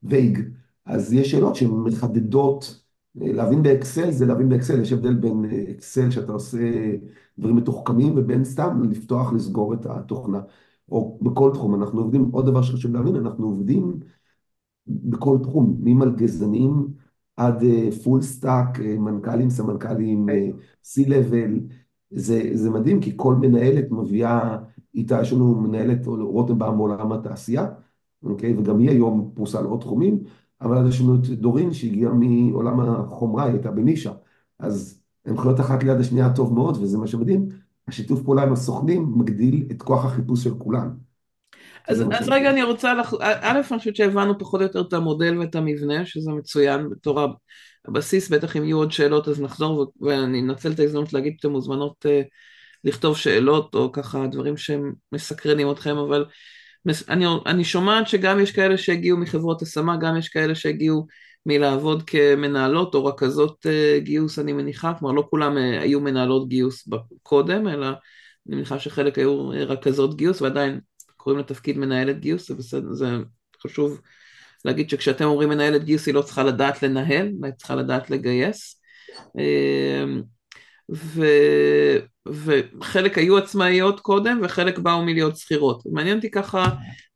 [0.04, 0.39] וייג,
[0.86, 2.81] אז יש שאלות שהן מחדדות,
[3.15, 6.58] להבין באקסל זה להבין באקסל, יש הבדל בין אקסל שאתה עושה
[7.39, 10.41] דברים מתוחכמים ובין סתם לפתוח, לסגור את התוכנה,
[10.91, 14.00] או בכל תחום, אנחנו עובדים, עוד דבר שחשוב להבין, אנחנו עובדים
[14.88, 16.88] בכל תחום, ממלגזנים
[17.38, 17.63] עד
[18.04, 20.30] full stack, מנכ"לים, סמנכ"לים,
[20.84, 21.74] C-Level,
[22.12, 24.58] זה, זה מדהים כי כל מנהלת מביאה
[24.95, 27.67] איתה, יש לנו מנהלת רוטנבאום מעולם התעשייה,
[28.24, 28.58] אוקיי?
[28.58, 30.24] וגם היא היום פרוסה על עוד תחומים,
[30.62, 34.12] אבל אז יש לנו את דורין שהגיעה מעולם החומרה, היא הייתה בנישה,
[34.60, 37.50] אז הן חיות אחת ליד השנייה טוב מאוד, וזה מה שמדהים,
[37.88, 40.89] השיתוף פעולה עם הסוכנים מגדיל את כוח החיפוש של כולם.
[41.88, 43.13] אז, אז רגע אני רוצה, לח...
[43.21, 47.19] א', אני חושבת שהבנו פחות או יותר את המודל ואת המבנה, שזה מצוין בתור
[47.86, 52.06] הבסיס, בטח אם יהיו עוד שאלות אז נחזור ואני אנצל את ההזדמנות להגיד שאתם מוזמנות
[52.06, 52.28] uh,
[52.84, 56.26] לכתוב שאלות או ככה דברים שמסקרנים אתכם, אבל
[57.10, 61.08] אני, אני שומעת שגם יש כאלה שהגיעו מחברות השמה, גם יש כאלה שהגיעו
[61.46, 66.89] מלעבוד כמנהלות או רכזות uh, גיוס אני מניחה, כלומר לא כולם uh, היו מנהלות גיוס
[67.24, 67.88] קודם, אלא
[68.48, 70.80] אני מניחה שחלק היו רכזות גיוס ועדיין
[71.17, 73.08] קוראים לתפקיד מנהלת גיוס, זה בסדר, זה
[73.63, 74.02] חשוב
[74.65, 78.82] להגיד שכשאתם אומרים מנהלת גיוס היא לא צריכה לדעת לנהל, היא צריכה לדעת לגייס.
[80.91, 81.25] ו,
[82.27, 85.84] וחלק היו עצמאיות קודם וחלק באו מלהיות שכירות.
[85.91, 86.65] מעניין אותי ככה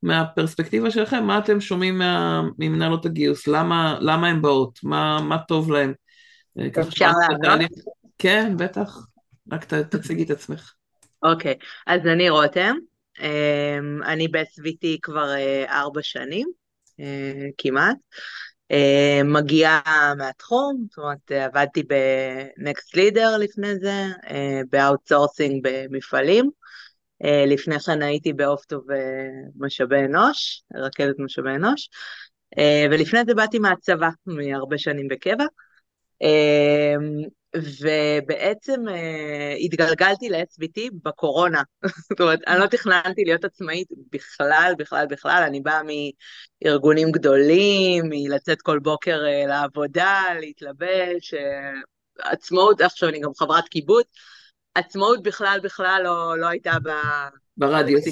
[0.04, 5.72] מהפרספקטיבה שלכם, מה אתם שומעים מה, ממנהלות הגיוס, למה, למה הן באות, מה, מה טוב
[5.72, 5.94] להן.
[6.82, 7.12] אפשר
[7.44, 7.72] לענות?
[8.18, 8.98] כן, בטח,
[9.52, 10.74] רק ת, תציגי את עצמך.
[11.24, 11.66] אוקיי, okay.
[11.88, 12.76] אז אני רותם,
[13.20, 16.48] אמ, אני ב-SVT כבר אה, ארבע שנים.
[17.00, 17.98] אה, כמעט.
[18.72, 26.50] אה, מגיעה מהתחום, זאת אומרת עבדתי ב-Next Leader לפני זה, אה, ב outsourcing במפעלים.
[27.48, 31.90] לפני כן הייתי באופטו ומשאבי אנוש, רכזת משאבי אנוש,
[32.92, 35.46] ולפני זה באתי מהצבא, מהרבה שנים בקבע.
[37.56, 38.92] ובעצם uh,
[39.60, 41.62] התגלגלתי ל-SVT בקורונה.
[42.10, 45.44] זאת אומרת, אני לא תכננתי להיות עצמאית בכלל, בכלל, בכלל.
[45.48, 45.82] אני באה
[46.64, 54.08] מארגונים גדולים, מלצאת כל בוקר uh, לעבודה, להתלבש, uh, עצמאות, עכשיו אני גם חברת קיבוץ.
[54.76, 56.90] עצמאות בכלל, בכלל לא, לא הייתה ב...
[57.58, 58.06] ברדיוס.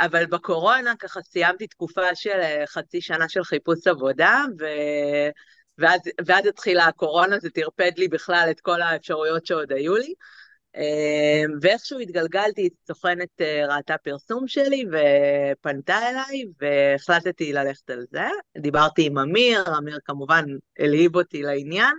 [0.00, 4.64] אבל בקורונה ככה סיימתי תקופה של חצי שנה של חיפוש עבודה, ו...
[5.78, 10.14] ואז, ואז התחילה הקורונה, זה טרפד לי בכלל את כל האפשרויות שעוד היו לי.
[10.76, 18.28] אמ, ואיכשהו התגלגלתי, סוכנת אה, ראתה פרסום שלי ופנתה אליי, והחלטתי ללכת על זה.
[18.58, 20.44] דיברתי עם אמיר, אמיר כמובן
[20.78, 21.94] הלהיב אותי לעניין,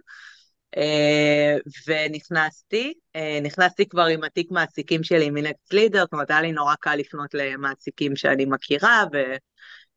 [0.78, 1.58] אה,
[1.88, 2.94] ונכנסתי.
[3.16, 6.96] אה, נכנסתי כבר עם התיק מעסיקים שלי מנקסט לידר, זאת אומרת, היה לי נורא קל
[6.96, 9.04] לפנות למעסיקים שאני מכירה,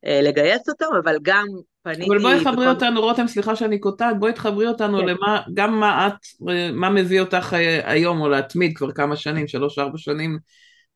[0.05, 1.47] ולגייס אותם, אבל גם
[1.94, 2.11] פניתי...
[2.11, 2.68] אבל בואי תחברי בכל...
[2.68, 5.07] אותנו, רותם, סליחה שאני קוטעת, בואי תחברי אותנו כן.
[5.07, 9.98] למה, גם מה את, מה מביא אותך אה, היום, או להתמיד כבר כמה שנים, שלוש-ארבע
[9.98, 10.38] שנים,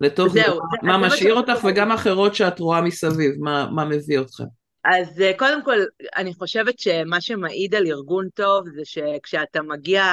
[0.01, 1.65] לתוך זהו, זה, מה משאיר אותך, ש...
[1.65, 4.45] וגם אחרות שאת רואה מסביב, מה, מה מביא אתכם.
[4.85, 5.79] אז אה, קודם כל,
[6.17, 10.05] אני חושבת שמה שמעיד על ארגון טוב, זה שכשאתה מגיע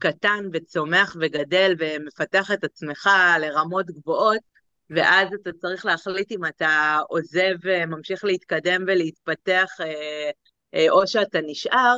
[0.00, 3.08] קטן וצומח וגדל ומפתח את עצמך
[3.40, 4.53] לרמות גבוהות,
[4.90, 10.30] ואז אתה צריך להחליט אם אתה עוזב וממשיך להתקדם ולהתפתח, אה,
[10.74, 11.96] אה, או שאתה נשאר,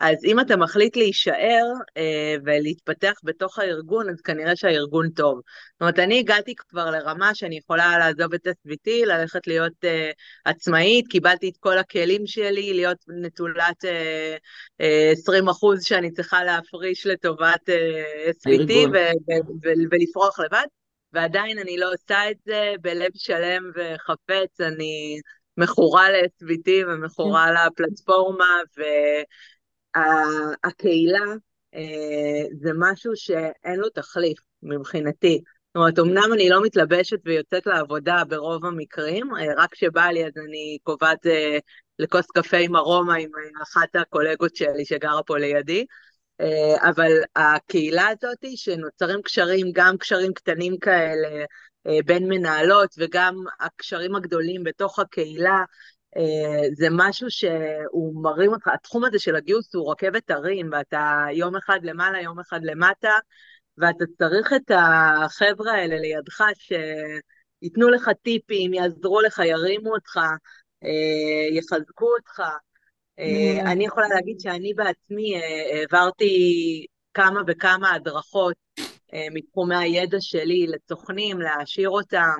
[0.00, 1.64] אז אם אתה מחליט להישאר
[1.96, 5.36] אה, ולהתפתח בתוך הארגון, אז כנראה שהארגון טוב.
[5.36, 9.88] זאת אומרת, אני הגעתי כבר לרמה שאני יכולה לעזוב את SVT, ללכת להיות uh,
[10.44, 17.06] עצמאית, קיבלתי את כל הכלים שלי, להיות נטולת uh, uh, 20 אחוז שאני צריכה להפריש
[17.06, 18.72] לטובת uh, SVT
[19.90, 20.66] ולפרוח לבד.
[21.12, 25.20] ועדיין אני לא עושה את זה בלב שלם וחפץ, אני
[25.56, 27.54] מכורה ל-SVT ומכורה כן.
[27.66, 28.60] לפלטפורמה,
[29.96, 31.24] והקהילה
[31.74, 35.42] אה, זה משהו שאין לו תחליף מבחינתי.
[35.68, 40.32] זאת אומרת, אמנם אני לא מתלבשת ויוצאת לעבודה ברוב המקרים, אה, רק כשבא לי אז
[40.48, 41.26] אני קובעת
[41.98, 43.30] לכוס קפה עם ארומה עם
[43.62, 45.86] אחת הקולגות שלי שגרה פה לידי.
[46.40, 51.44] אה, אבל הקהילה הזאת שנוצרים קשרים, גם קשרים קטנים כאלה
[51.86, 55.64] אה, בין מנהלות וגם הקשרים הגדולים בתוך הקהילה,
[56.16, 61.56] אה, זה משהו שהוא מרים אותך, התחום הזה של הגיוס הוא רכבת הרים, ואתה יום
[61.56, 63.18] אחד למעלה, יום אחד למטה,
[63.78, 70.20] ואתה צריך את החבר'ה האלה לידך שייתנו לך טיפים, יעזרו לך, ירימו אותך,
[71.52, 72.42] יחזקו אותך.
[73.18, 78.56] אה, אני יכולה להגיד שאני בעצמי אה, העברתי כמה וכמה הדרכות
[79.14, 82.36] אה, מתחומי הידע שלי לסוכנים, להעשיר אותם.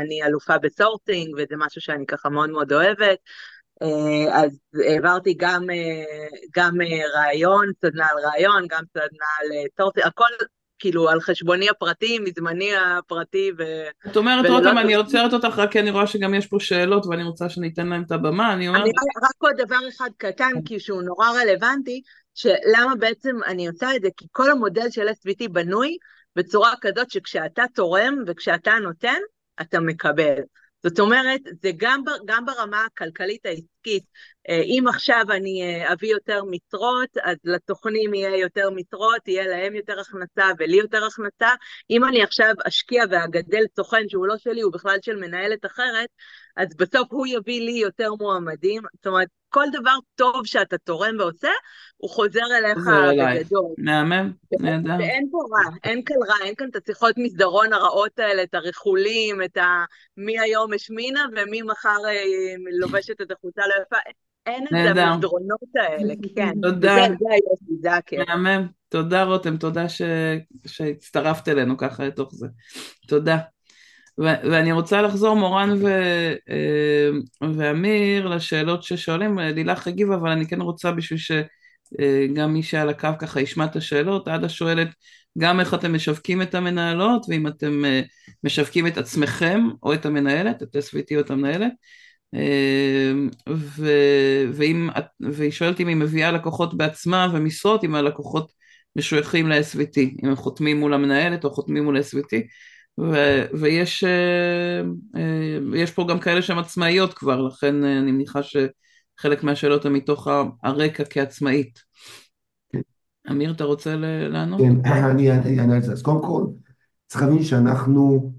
[0.00, 3.18] אני אלופה בסורטינג, וזה משהו שאני ככה מאוד מאוד אוהבת.
[4.32, 5.66] אז העברתי גם,
[6.56, 6.74] גם
[7.14, 10.28] רעיון, סדנה על רעיון, גם סדנה על סורטינג, הכל
[10.78, 13.62] כאילו על חשבוני הפרטי, מזמני הפרטי ו...
[14.10, 17.22] את אומרת, רותם, אני עוצרת אותך רק כי אני רואה שגם יש פה שאלות ואני
[17.22, 18.82] רוצה שניתן להם את הבמה, אני אומרת...
[18.82, 18.90] אני
[19.22, 22.02] רק עוד דבר אחד קטן, כי שהוא נורא רלוונטי,
[22.34, 25.96] שלמה בעצם אני עושה את זה, כי כל המודל של SVT בנוי
[26.36, 29.18] בצורה כזאת שכשאתה תורם וכשאתה נותן,
[29.60, 30.36] אתה מקבל.
[30.82, 33.46] זאת אומרת, זה גם, גם ברמה הכלכלית
[33.86, 34.04] העסקית,
[34.48, 39.74] אה, אם עכשיו אני אה, אביא יותר משרות, אז לתוכנים יהיה יותר משרות, יהיה להם
[39.74, 41.54] יותר הכנסה ולי יותר הכנסה.
[41.90, 46.08] אם אני עכשיו אשקיע ואגדל סוכן שהוא לא שלי, הוא בכלל של מנהלת אחרת,
[46.56, 48.82] אז בסוף הוא יביא לי יותר מועמדים.
[48.94, 51.50] זאת אומרת, כל דבר טוב שאתה תורם ועושה,
[51.96, 52.78] הוא חוזר אליך
[53.18, 53.74] בגדול.
[53.78, 54.94] מהמם, נהדר.
[54.98, 59.42] ואין פה רע, אין כאן רע, אין כאן את השיחות מסדרון הרעות האלה, את הריחולים,
[59.42, 59.84] את ה...
[60.16, 62.12] מי היום השמינה ומי מחר אה,
[62.80, 63.75] לובשת את החולצה לא
[64.46, 66.52] אין את המסדרונות האלה, כן.
[66.62, 66.94] תודה.
[66.94, 68.28] זה היופי, זה הכיף.
[68.28, 68.66] מהמם.
[68.88, 70.02] תודה רותם, תודה ש...
[70.66, 72.46] שהצטרפת אלינו ככה לתוך זה.
[73.08, 73.38] תודה.
[74.20, 77.08] ו- ואני רוצה לחזור מורן ו- אה,
[77.56, 83.40] ואמיר לשאלות ששואלים, לילך הגיבה, אבל אני כן רוצה בשביל שגם מי שעל הקו ככה
[83.40, 84.88] ישמע את השאלות, עדה שואלת
[85.38, 88.00] גם איך אתם משווקים את המנהלות, ואם אתם אה,
[88.44, 91.68] משווקים את עצמכם או את המנהלת, את SVT או את המנהלת, אה,
[93.48, 94.88] ו- ואם,
[95.20, 98.52] והיא שואלת אם היא מביאה לקוחות בעצמה ומשרות, אם הלקוחות
[98.96, 102.36] משויכים ל-SVT, אם הם חותמים מול המנהלת או חותמים מול SVT,
[103.00, 104.82] ו- ויש אה,
[105.74, 110.28] יש פה גם כאלה שהן עצמאיות כבר, לכן אני מניחה שחלק מהשאלות הן מתוך
[110.62, 111.78] הרקע כעצמאית.
[113.30, 113.96] אמיר, אתה רוצה
[114.28, 114.60] לענות?
[114.60, 115.92] כן, אני אענה על זה.
[115.92, 116.46] אז קודם כל,
[117.06, 118.32] צריך להבין שאנחנו,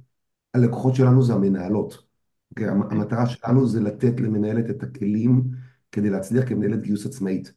[0.54, 2.07] הלקוחות שלנו זה המנהלות.
[2.62, 5.44] המטרה שלנו זה לתת למנהלת את הכלים
[5.92, 7.54] כדי להצליח כמנהלת גיוס עצמאית.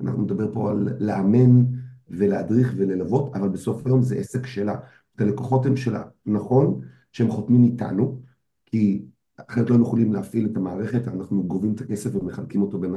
[0.00, 1.64] אנחנו נדבר פה על לאמן
[2.08, 4.74] ולהדריך וללוות, אבל בסוף היום זה עסק שלה.
[5.16, 6.02] את הלקוחות הם שלה.
[6.26, 6.80] נכון
[7.12, 8.20] שהם חותמים איתנו,
[8.66, 9.04] כי
[9.36, 12.94] אחרת לא יכולים להפעיל את המערכת, אנחנו גובים את הכסף ומחלקים אותו בין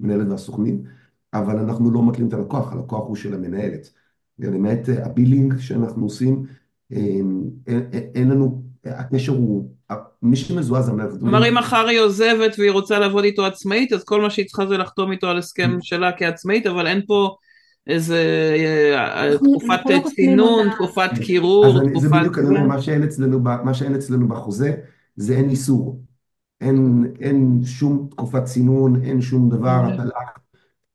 [0.00, 0.82] המנהלת והסוכנים,
[1.32, 3.90] אבל אנחנו לא מתלים את הלקוח, הלקוח הוא של המנהלת.
[4.38, 6.46] למעט הבילינג שאנחנו עושים,
[6.90, 9.70] אין, אין, אין לנו, הקשר הוא
[10.22, 11.20] מי שמזוהה זה המנהלת.
[11.20, 14.66] כלומר אם מחר היא עוזבת והיא רוצה לעבוד איתו עצמאית, אז כל מה שהיא צריכה
[14.66, 17.36] זה לחתום איתו על הסכם שלה כעצמאית, אבל אין פה
[17.86, 18.20] איזה
[18.94, 19.80] אה, תקופת
[20.14, 22.00] צינון, תקופת קירור, תקופת...
[22.00, 22.38] זה בדיוק
[23.64, 24.72] מה שאין אצלנו בחוזה,
[25.16, 26.00] זה אין איסור.
[26.60, 29.82] אין שום תקופת צינון, אין שום דבר,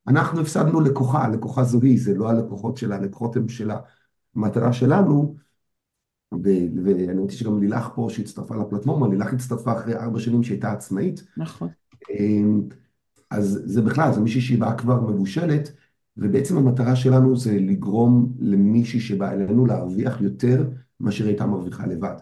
[0.07, 3.77] אנחנו הפסדנו לקוחה, לקוחה זוהי, זה לא הלקוחות שלה, הלקוחות הם שלה.
[4.35, 5.35] המטרה שלנו
[6.31, 11.23] ואני רוצה שגם לילך פה שהצטרפה לפלטפורמה, לילך הצטרפה אחרי ארבע שנים שהייתה עצמאית.
[11.37, 11.69] נכון.
[12.09, 12.61] אמ,
[13.29, 15.71] אז זה בכלל, זה מישהי שהיא באה כבר מבושלת,
[16.17, 22.15] ובעצם המטרה שלנו זה לגרום למישהי שבאה אלינו להרוויח יותר מאשר הייתה מרוויחה לבד.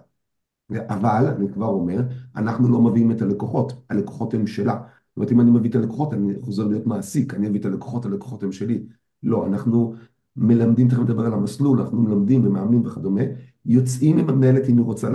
[0.72, 2.02] אבל, אני כבר אומר,
[2.36, 4.74] אנחנו לא מביאים את הלקוחות, הלקוחות הם שלה.
[4.74, 8.06] זאת אומרת, אם אני מביא את הלקוחות, אני חוזר להיות מעסיק, אני אביא את הלקוחות,
[8.06, 8.84] הלקוחות הם שלי.
[9.24, 9.94] לא, אנחנו
[10.40, 13.22] מלמדים, תכף נדבר על המסלול, אנחנו מלמדים ומאמנים וכדומה,
[13.66, 15.10] יוצאים עם המנהלת אם היא רוצה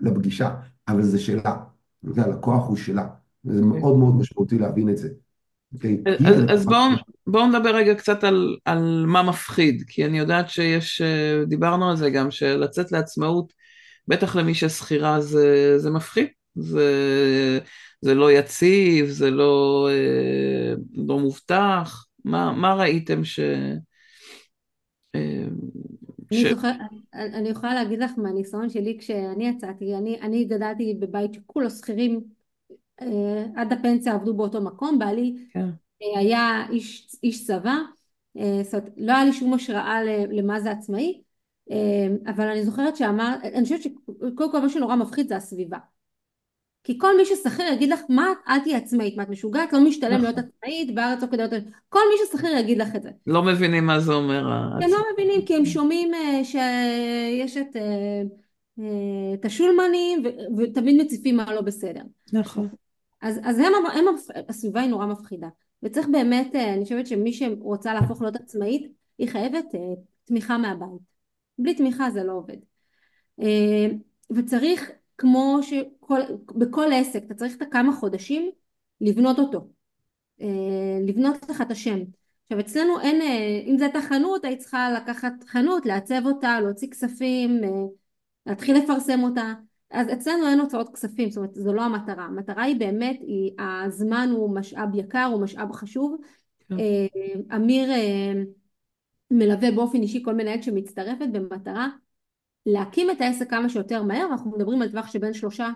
[0.00, 0.54] לפגישה,
[0.88, 1.56] אבל זה שלה.
[2.16, 3.06] הלקוח הוא שלה.
[3.44, 5.08] וזה מאוד מאוד משמעותי להבין את זה.
[5.74, 6.02] אוקיי?
[6.26, 6.80] אז, אז בואו
[7.26, 11.96] בוא נדבר רגע קצת על, על מה מפחיד, כי אני יודעת שיש, אה, דיברנו על
[11.96, 13.52] זה גם, שלצאת לעצמאות,
[14.08, 16.90] בטח למי ששכירה זה, זה מפחיד, זה,
[18.00, 23.40] זה לא יציב, זה לא, אה, לא מובטח, מה, מה ראיתם ש...
[25.14, 25.44] אה,
[26.32, 26.46] אני, ש...
[26.46, 26.70] זוכר,
[27.14, 32.20] אני יכולה להגיד לך מהניסיון שלי כשאני יצאתי, אני, אני גדלתי בבית שכולו שכירים
[33.00, 35.68] אה, עד הפנסיה עבדו באותו מקום, בעלי כן.
[36.02, 37.76] אה, היה איש, איש צבא,
[38.36, 41.22] אה, זאת אומרת לא היה לי שום השראה למה זה עצמאי,
[41.70, 45.78] אה, אבל אני זוכרת שאמר, אני חושבת שקודם כל מה שנורא מפחיד זה הסביבה.
[46.84, 50.22] כי כל מי ששכיר יגיד לך, מה, אל תהיי עצמאית, מה את משוגעת, לא משתלם
[50.22, 50.50] להיות נכון.
[50.56, 51.64] עצמאית, בארץ לא כדאי להיות...
[51.88, 53.10] כל מי ששכיר יגיד לך את זה.
[53.26, 54.52] לא מבינים מה זה אומר.
[54.82, 58.22] הם לא מבינים, כי הם שומעים אה, שיש את, אה,
[58.78, 60.22] אה, את השולמנים,
[60.58, 62.02] ותמיד מציפים מה לא בסדר.
[62.32, 62.68] נכון.
[63.22, 64.04] אז, אז הם, הם,
[64.48, 65.48] הסביבה היא נורא מפחידה.
[65.82, 69.64] וצריך באמת, אני חושבת שמי שרוצה להפוך להיות עצמאית, היא חייבת
[70.24, 71.12] תמיכה מהבית.
[71.58, 72.56] בלי תמיכה זה לא עובד.
[74.30, 78.50] וצריך, כמו שבכל עסק, אתה צריך את הכמה חודשים
[79.00, 79.68] לבנות אותו.
[81.06, 81.98] לבנות לך את השם.
[82.44, 83.22] עכשיו אצלנו אין,
[83.66, 87.60] אם זו הייתה חנות, היית צריכה לקחת חנות, לעצב אותה, להוציא כספים,
[88.46, 89.54] להתחיל לפרסם אותה.
[89.90, 94.28] אז אצלנו אין הוצאות כספים, זאת אומרת זו לא המטרה, המטרה היא באמת, היא, הזמן
[94.32, 96.16] הוא משאב יקר, הוא משאב חשוב.
[96.68, 96.78] כן.
[96.78, 98.32] אה, אמיר אה,
[99.30, 101.88] מלווה באופן אישי כל מנהלת שמצטרפת במטרה
[102.66, 105.70] להקים את העסק כמה שיותר מהר, אנחנו מדברים על טווח שבין שלושה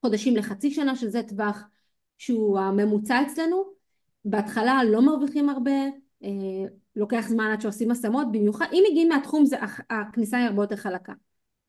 [0.00, 1.62] חודשים לחצי שנה, שזה טווח
[2.18, 3.64] שהוא הממוצע אצלנו.
[4.24, 5.70] בהתחלה לא מרוויחים הרבה,
[6.24, 6.28] אה,
[6.96, 9.56] לוקח זמן עד שעושים השמות, במיוחד אם מגיעים מהתחום זה,
[9.90, 11.12] הכניסה היא הרבה יותר חלקה.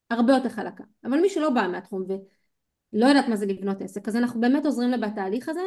[0.09, 0.83] הרבה יותר חלקה.
[1.03, 4.89] אבל מי שלא בא מהתחום ולא יודעת מה זה לבנות עסק, אז אנחנו באמת עוזרים
[4.89, 5.61] לה בתהליך הזה.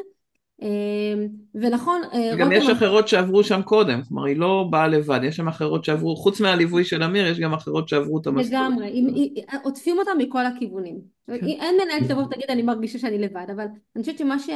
[0.63, 5.37] אמ, ונכון, אה, גם יש אחרות שעברו שם קודם, כלומר היא לא באה לבד, יש
[5.37, 8.61] שם אחרות שעברו, חוץ מהליווי של אמיר, יש גם אחרות שעברו את המסלול.
[8.61, 11.01] לגמרי, עוטפים אותם מכל הכיוונים.
[11.27, 11.47] כן.
[11.47, 13.65] אין מנהל שתבוא ותגיד אני מרגישה שאני לבד, אבל
[13.97, 14.51] אני חושבת שמה ש...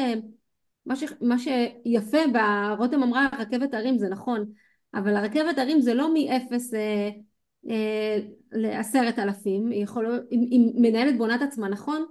[0.87, 1.05] מה, ש...
[1.21, 4.45] מה שיפה ברותם אמרה רכבת הרים זה נכון,
[4.95, 7.11] אבל הרכבת הרים זה לא מאפס אה,
[7.71, 8.19] אה,
[8.53, 12.05] לעשרת אלפים, אם, אם מנהלת בונה את עצמה נכון,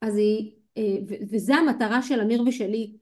[0.00, 0.96] אז היא, אה,
[1.30, 2.92] וזה המטרה של אמיר ושלי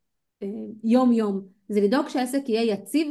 [0.84, 3.08] יום יום, זה לדאוג שהעסק יהיה יציב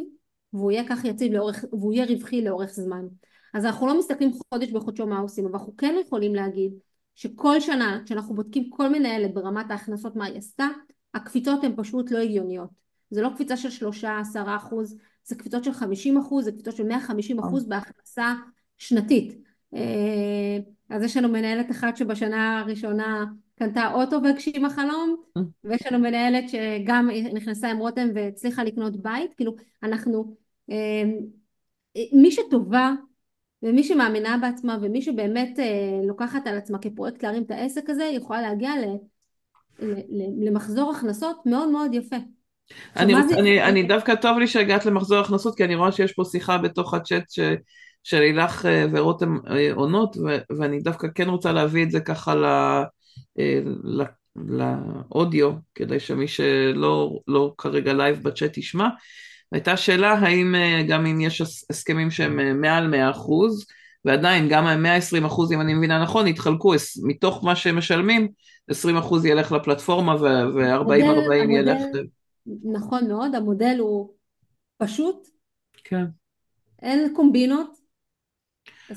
[0.53, 3.05] והוא יהיה כך יציב לאורך, והוא יהיה רווחי לאורך זמן.
[3.53, 6.71] אז אנחנו לא מסתכלים חודש בחודשו מה עושים, אבל אנחנו כן יכולים להגיד
[7.15, 10.67] שכל שנה כשאנחנו בודקים כל מנהלת ברמת ההכנסות מה היא עשתה,
[11.13, 12.69] הקפיצות הן פשוט לא הגיוניות.
[13.09, 16.83] זה לא קפיצה של שלושה עשרה אחוז, זה קפיצות של חמישים אחוז, זה קפיצות של
[16.83, 18.33] מאה חמישים אחוז בהכנסה
[18.77, 19.41] שנתית.
[19.73, 20.57] אה,
[20.89, 23.25] אז יש לנו מנהלת אחת שבשנה הראשונה
[23.60, 25.41] קנתה אוטו והגשימה חלום, אה.
[25.63, 30.36] ויש לנו מנהלת שגם נכנסה עם רותם והצליחה לקנות בית, כאילו אנחנו,
[30.72, 31.04] אה,
[32.13, 32.91] מי שטובה
[33.63, 35.60] ומי שמאמינה בעצמה ומי שבאמת
[36.04, 38.72] לוקחת על עצמה כפרויקט להרים את העסק הזה, יכולה להגיע
[40.45, 42.15] למחזור הכנסות מאוד מאוד יפה.
[42.95, 46.58] אני, אני, אני דווקא טוב לי שהגעת למחזור הכנסות כי אני רואה שיש פה שיחה
[46.58, 47.39] בתוך הצ'אט ש...
[48.04, 50.17] של לילך אה, ורותם אה, עונות,
[50.58, 52.84] ואני דווקא כן רוצה להביא את זה ככה אה,
[54.36, 58.88] לאודיו, כדי שמי שלא לא כרגע live בצ'אט ישמע.
[59.51, 60.55] הייתה שאלה האם
[60.88, 63.65] גם אם יש הסכמים שהם מעל 100 אחוז,
[64.05, 68.27] ועדיין גם ה-120 אחוז, אם אני מבינה נכון, יתחלקו מתוך מה שהם משלמים,
[68.69, 71.82] 20 אחוז ילך לפלטפורמה ו-40-40 ילך...
[72.63, 74.13] נכון מאוד, המודל הוא
[74.77, 75.27] פשוט.
[75.84, 76.05] כן.
[76.82, 77.78] אין קומבינות,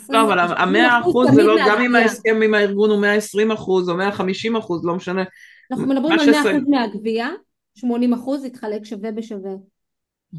[0.08, 3.96] לא, אבל המאה אחוז זה לא, גם אם ההסכם עם הארגון הוא 120 אחוז או
[3.96, 5.22] 150 אחוז, לא משנה.
[5.70, 7.28] אנחנו מדברים על 100 אחוז מהגבייה,
[7.74, 9.52] 80 אחוז יתחלק שווה בשווה.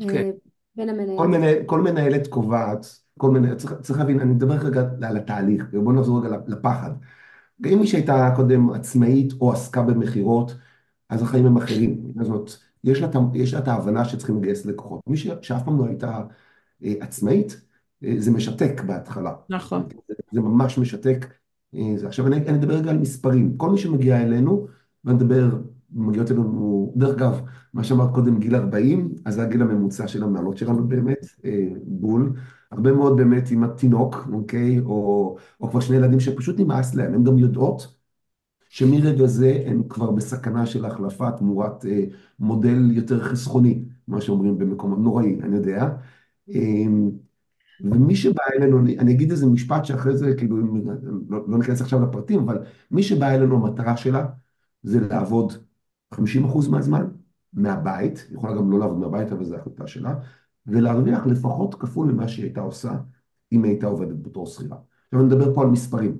[0.01, 0.25] אוקיי.
[0.25, 0.31] אה,
[0.75, 1.65] בין המנהלת.
[1.65, 2.85] כל מנהלת קובעת,
[3.17, 6.91] כל מנהלת, צריך להבין, אני מדבר רגע על התהליך, בואו נחזור רגע לפחד.
[7.61, 10.55] גם מי שהייתה קודם עצמאית או עסקה במכירות,
[11.09, 12.13] אז החיים הם אחרים.
[12.15, 12.51] זאת אומרת,
[12.83, 15.01] יש לה את ההבנה שצריכים לגייס לקוחות.
[15.07, 16.21] מי שאף פעם לא הייתה
[16.83, 17.61] אה, עצמאית,
[18.17, 19.33] זה משתק בהתחלה.
[19.49, 19.83] נכון.
[20.07, 21.33] זה, זה ממש משתק.
[21.75, 22.07] אה, זה.
[22.07, 23.57] עכשיו אני, אני אדבר רגע על מספרים.
[23.57, 24.67] כל מי שמגיע אלינו,
[25.05, 25.57] ואני אדבר,
[25.91, 27.41] מגיעות אלינו, דרך אגב,
[27.73, 32.33] מה שאמרת קודם, גיל 40, אז זה הגיל הממוצע של המנהלות שלנו באמת, אה, בול.
[32.71, 34.79] הרבה מאוד באמת עם התינוק, אוקיי?
[34.79, 37.95] או, או כבר שני ילדים שפשוט נמאס להם, הן גם יודעות
[38.69, 42.03] שמרגע זה הן כבר בסכנה של החלפה תמורת אה,
[42.39, 45.89] מודל יותר חסכוני, מה שאומרים במקומות נוראי, אני יודע.
[46.49, 46.85] אה,
[47.81, 50.57] ומי שבא אלינו, אני אגיד איזה משפט שאחרי זה, כאילו,
[51.29, 52.57] לא, לא ניכנס עכשיו לפרטים, אבל
[52.91, 54.25] מי שבא אלינו, המטרה שלה
[54.83, 55.53] זה לעבוד
[56.15, 56.17] 50%
[56.69, 57.07] מהזמן
[57.53, 60.15] מהבית, יכולה גם לא לעבוד מהבית, אבל זו החלטה שלה,
[60.67, 62.91] ולהרוויח לפחות כפול ממה שהיא הייתה עושה
[63.51, 64.77] אם היא הייתה עובדת בתור שכירה.
[65.05, 66.17] עכשיו אני מדבר פה על מספרים.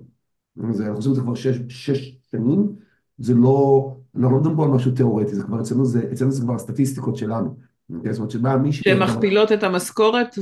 [0.59, 2.75] אנחנו עושים את זה כבר שש, שש שנים,
[3.17, 6.41] זה לא, אנחנו לא מדברים פה על משהו תיאורטי, זה כבר אצלנו, זה, אצלנו זה
[6.41, 7.55] כבר הסטטיסטיקות שלנו.
[7.89, 8.83] זאת אומרת שבאה מישהי...
[8.83, 10.35] שהן מכפילות את המשכורת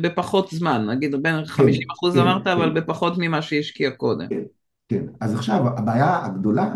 [0.00, 2.74] בפחות זמן, נגיד בין 50 כן, אחוז כן, אמרת, אבל כן.
[2.74, 4.28] בפחות ממה שהשקיע קודם.
[4.28, 4.42] כן,
[4.88, 5.04] כן.
[5.20, 6.74] אז עכשיו, הבעיה הגדולה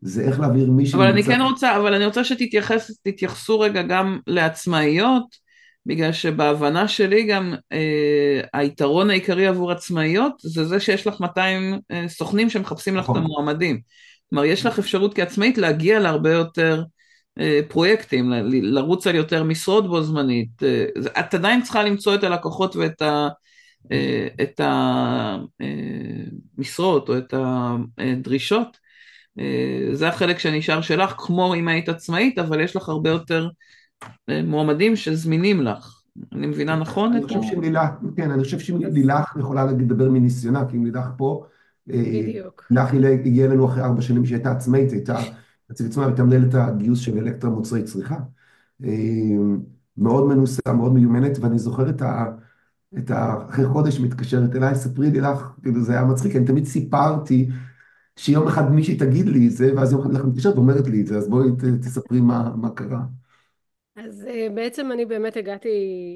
[0.00, 0.98] זה איך להעביר מישהי...
[0.98, 5.50] אבל אני כן רוצה, אבל אני רוצה שתתייחסו רגע גם לעצמאיות,
[5.86, 12.08] בגלל שבהבנה שלי גם אה, היתרון העיקרי עבור עצמאיות זה זה שיש לך 200 אה,
[12.08, 13.22] סוכנים שמחפשים לך את נכון.
[13.22, 13.80] המועמדים.
[14.30, 16.82] כלומר, יש לך אפשרות כעצמאית להגיע להרבה יותר
[17.68, 18.32] פרויקטים,
[18.62, 20.62] לרוץ על יותר משרות בו זמנית.
[20.62, 20.84] אה,
[21.20, 23.28] את עדיין צריכה למצוא את הלקוחות ואת ה...
[23.92, 24.60] אה, את
[26.58, 27.34] המשרות או את
[27.98, 28.90] הדרישות,
[29.92, 33.48] זה החלק שנשאר שלך, כמו אם היית עצמאית, אבל יש לך הרבה יותר
[34.28, 36.02] מועמדים שזמינים לך.
[36.32, 37.12] אני מבינה נכון?
[37.12, 41.44] אני חושב שלילך, כן, אני חושב שלילך יכולה לדבר מניסיונה, כי אם לילך פה,
[41.86, 42.66] בדיוק.
[42.70, 42.90] לילך
[43.26, 45.18] הגיעה אלינו אחרי ארבע שנים שהיא הייתה עצמאית, הייתה
[45.70, 48.16] אצל עצמה, הייתה מנהלת הגיוס של אלקטרה מוצרי צריכה.
[49.96, 52.24] מאוד מנוסה, מאוד מיומנת, ואני זוכר את ה...
[52.98, 53.46] את ה...
[53.50, 57.48] אחרי חודש מתקשרת אליי, ספרי לי לך, כאילו זה היה מצחיק, אני תמיד סיפרתי
[58.16, 61.06] שיום אחד מישהי תגיד לי את זה, ואז יום אחד לך מתקשרת ואומרת לי את
[61.06, 61.50] זה, אז בואי
[61.82, 63.02] תספרי מה, מה קרה.
[64.04, 65.68] אז אה, בעצם אני באמת הגעתי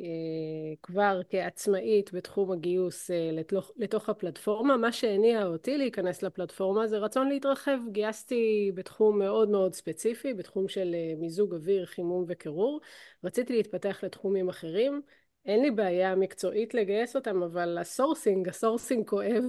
[0.04, 4.76] אה, כבר כעצמאית בתחום הגיוס אה, לתוך, לתוך הפלטפורמה.
[4.76, 7.78] מה שהניע אותי להיכנס לפלטפורמה זה רצון להתרחב.
[7.92, 12.80] גייסתי בתחום מאוד מאוד ספציפי, בתחום של מיזוג אוויר, חימום וקירור.
[13.24, 15.02] רציתי להתפתח לתחומים אחרים.
[15.46, 19.44] אין לי בעיה מקצועית לגייס אותם, אבל ה sourcing, ה sourcing כואב.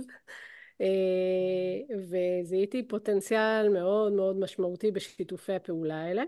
[2.10, 6.24] וזיהיתי פוטנציאל מאוד מאוד משמעותי בשיתופי הפעולה האלה.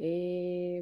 [0.00, 0.06] אה,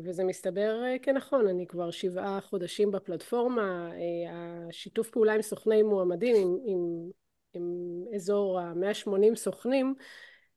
[0.04, 6.36] וזה מסתבר אה, כנכון, אני כבר שבעה חודשים בפלטפורמה, אה, השיתוף פעולה עם סוכני מועמדים,
[6.36, 7.10] עם, עם,
[7.54, 9.94] עם אזור ה-180 סוכנים,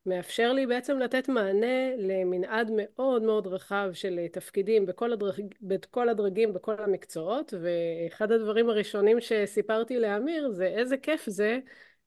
[0.06, 6.52] מאפשר לי בעצם לתת מענה למנעד מאוד מאוד רחב של תפקידים בכל, הדרג, בכל הדרגים,
[6.52, 11.58] בכל המקצועות, ואחד הדברים הראשונים שסיפרתי לאמיר זה איזה כיף זה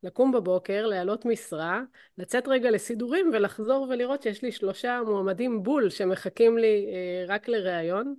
[0.06, 1.82] לקום בבוקר, להעלות משרה,
[2.18, 8.16] לצאת רגע לסידורים ולחזור ולראות שיש לי שלושה מועמדים בול שמחכים לי אה, רק לראיון.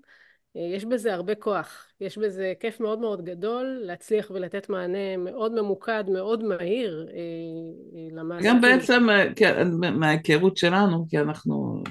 [0.56, 5.60] אה, יש בזה הרבה כוח, יש בזה כיף מאוד מאוד גדול להצליח ולתת מענה מאוד
[5.60, 8.54] ממוקד, מאוד מהיר אה, למעסיקים.
[8.54, 9.06] גם בעצם
[9.36, 11.82] כן, מההיכרות שלנו, כי אנחנו,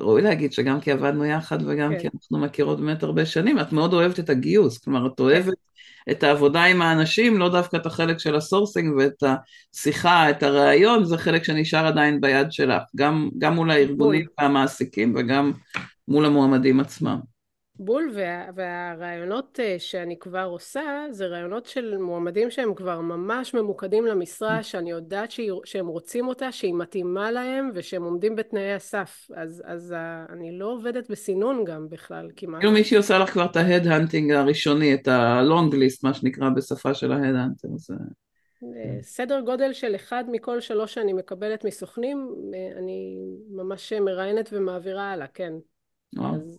[0.00, 1.98] ראוי להגיד שגם כי עבדנו יחד וגם כן.
[1.98, 5.54] כי אנחנו מכירות באמת הרבה שנים, את מאוד אוהבת את הגיוס, כלומר את אוהבת
[6.10, 11.04] את העבודה עם האנשים, לא דווקא את החלק של ה sourcing ואת השיחה, את הראיון,
[11.04, 15.52] זה חלק שנשאר עדיין ביד שלך, גם, גם מול הארגונים והמעסיקים וגם
[16.08, 17.33] מול המועמדים עצמם.
[17.78, 24.06] בול, וה, והראיונות אה, שאני כבר עושה, זה ראיונות של מועמדים שהם כבר ממש ממוקדים
[24.06, 25.30] למשרה, שאני יודעת
[25.64, 29.28] שהם רוצים אותה, שהיא מתאימה להם, ושהם עומדים בתנאי הסף.
[29.36, 32.60] אז, אז אה, אני לא עובדת בסינון גם בכלל, כמעט.
[32.60, 36.94] כאילו מישהי עושה לך כבר את ה head-hunting הראשוני, את ה-long list, מה שנקרא בשפה
[36.94, 37.68] של ה head-hunter.
[37.76, 37.94] זה...
[38.62, 42.34] אה, סדר גודל של אחד מכל שלוש שאני מקבלת מסוכנים,
[42.78, 43.16] אני
[43.50, 45.52] ממש מראיינת ומעבירה הלאה, כן.
[46.18, 46.58] אז...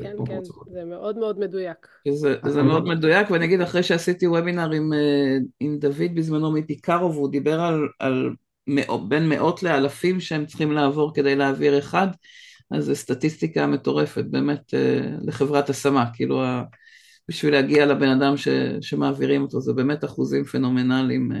[0.00, 0.40] כן, כן,
[0.72, 1.86] זה מאוד מאוד מדויק.
[2.12, 7.12] זה, זה מאוד מדויק, ואני אגיד, אחרי שעשיתי וובינר עם, אה, עם דוד בזמנו מפיקארו,
[7.12, 8.30] והוא דיבר על, על
[8.66, 12.06] מאות, בין מאות לאלפים שהם צריכים לעבור כדי להעביר אחד,
[12.70, 16.42] אז זו סטטיסטיקה מטורפת, באמת, אה, לחברת השמה, כאילו,
[17.28, 18.48] בשביל להגיע לבן אדם ש,
[18.80, 21.38] שמעבירים אותו, זה באמת אחוזים פנומנליים אה,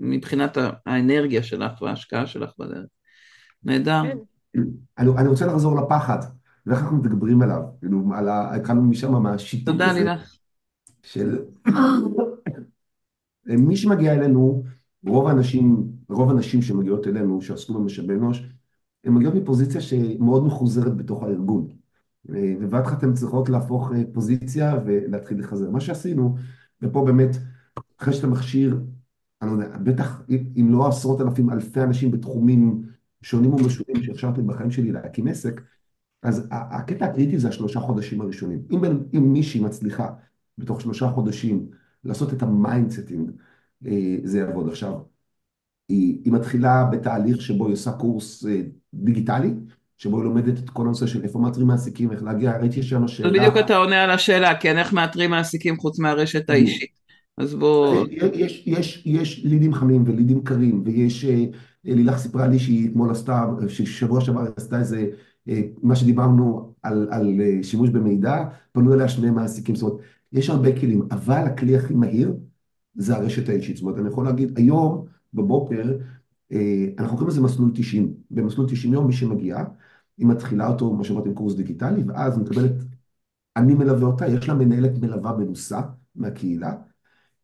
[0.00, 2.86] מבחינת האנרגיה שלך וההשקעה שלך בדרך.
[3.64, 4.02] נהדר.
[4.02, 4.18] כן.
[4.98, 6.18] אני, אני רוצה לחזור לפחד.
[6.66, 8.54] ואיך אנחנו מתגברים עליו, כאילו, על ה...
[8.54, 9.84] התחלנו משם, מהשיתוף הזה.
[9.84, 10.36] תודה, לילך.
[11.02, 11.38] של...
[13.46, 14.64] מי שמגיע אלינו,
[15.06, 18.42] רוב האנשים, רוב הנשים שמגיעות אלינו, שעסקו במשאבי אנוש,
[19.04, 21.68] הן מגיעות מפוזיציה שמאוד מחוזרת בתוך הארגון.
[22.24, 25.70] ובבת אחת הן צריכות להפוך אה, פוזיציה ולהתחיל לחזר.
[25.70, 26.36] מה שעשינו,
[26.82, 27.36] ופה באמת,
[27.98, 28.80] אחרי שאתה מכשיר,
[29.42, 30.22] אני לא יודע, בטח
[30.56, 32.82] אם לא עשרות אלפים, אלפי אנשים בתחומים
[33.22, 35.60] שונים ומשונים שאפשרתי בחיים שלי להקים עסק,
[36.24, 38.62] אז הקטע הקריטי זה השלושה חודשים הראשונים.
[38.70, 40.08] אם, אם מישהי מצליחה
[40.58, 41.66] בתוך שלושה חודשים
[42.04, 43.30] לעשות את ה mindsetting,
[43.86, 44.68] אה, זה יעבוד.
[44.68, 44.92] עכשיו,
[45.88, 48.60] היא, היא מתחילה בתהליך שבו היא עושה קורס אה,
[48.94, 49.50] דיגיטלי,
[49.96, 53.30] שבו היא לומדת את כל הנושא של איפה מאתרים מעסיקים, איך להגיע, ראיתי שם שאלה...
[53.30, 56.90] בדיוק אתה עונה על השאלה, כן, איך מאתרים מעסיקים חוץ מהרשת האישית.
[57.38, 57.96] אז בוא...
[57.96, 61.24] אה, יש, יש, יש לידים חמים ולידים קרים, ויש,
[61.84, 65.06] לילך סיפרה לי שהיא אתמול עשתה, ששבוע שעבר עשתה איזה
[65.82, 70.80] מה שדיברנו על, על אה, שימוש במידע, פנו אליה שני מעסיקים, זאת אומרת, יש הרבה
[70.80, 72.34] כלים, אבל הכלי הכי מהיר
[72.94, 73.76] זה הרשת האישית.
[73.76, 75.98] זאת אומרת, אני יכול להגיד, היום בבוקר,
[76.52, 78.14] אה, אנחנו קוראים לזה מסלול 90.
[78.30, 79.64] במסלול 90 יום מי שמגיע,
[80.18, 82.72] היא מתחילה אותו, מה שאמרתי, קורס דיגיטלי, ואז מקבלת,
[83.56, 85.80] אני מלווה אותה, יש לה מנהלת מלווה מנוסה
[86.14, 86.74] מהקהילה,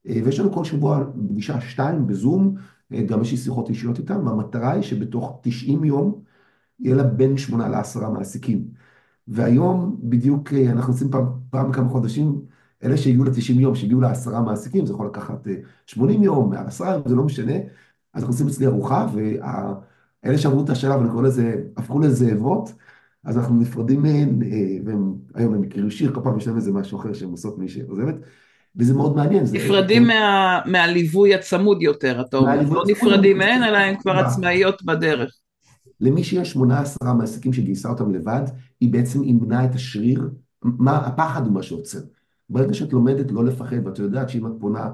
[0.05, 2.55] ויש לנו כל שבוע פגישה שתיים בזום,
[3.07, 6.23] גם יש לי שיחות אישיות איתם, והמטרה היא שבתוך 90 יום,
[6.81, 8.64] יהיה לה בין שמונה לעשרה מעסיקים.
[9.28, 12.41] והיום בדיוק אה, אנחנו עושים פעם, פעם בכמה חודשים,
[12.85, 15.47] אלה שהגיעו ל-90 יום, שהגיעו לעשרה מעסיקים, זה יכול לקחת
[15.87, 17.55] 80 אה, יום, מעל עשרה יום, זה לא משנה.
[18.14, 19.07] אז אנחנו עושים אצלי ארוחה,
[20.24, 22.72] אלה שעברו את השלב, אני קורא לזה, הפכו לזאבות,
[23.24, 24.49] אז אנחנו נפרדים מהן, אה,
[24.85, 27.68] והם, היום הם הכירו שיר, כל פעם יש להם איזה משהו אחר שהן עושות מי
[27.68, 28.14] שעוזבת,
[28.76, 29.45] וזה מאוד מעניין.
[29.53, 35.37] נפרדים מה, מהליווי הצמוד יותר, אתה אומר, לא נפרדים מהן, אלא הן כבר עצמאיות בדרך.
[36.01, 38.43] למי שיש שמונה עשרה מעסיקים שגייסה אותם לבד,
[38.81, 40.31] היא בעצם אימנה את השריר,
[40.63, 42.01] מה, הפחד הוא מה שעוצר.
[42.51, 44.91] ברגע שאת לומדת לא לפחד, ואת יודעת שאם את פונה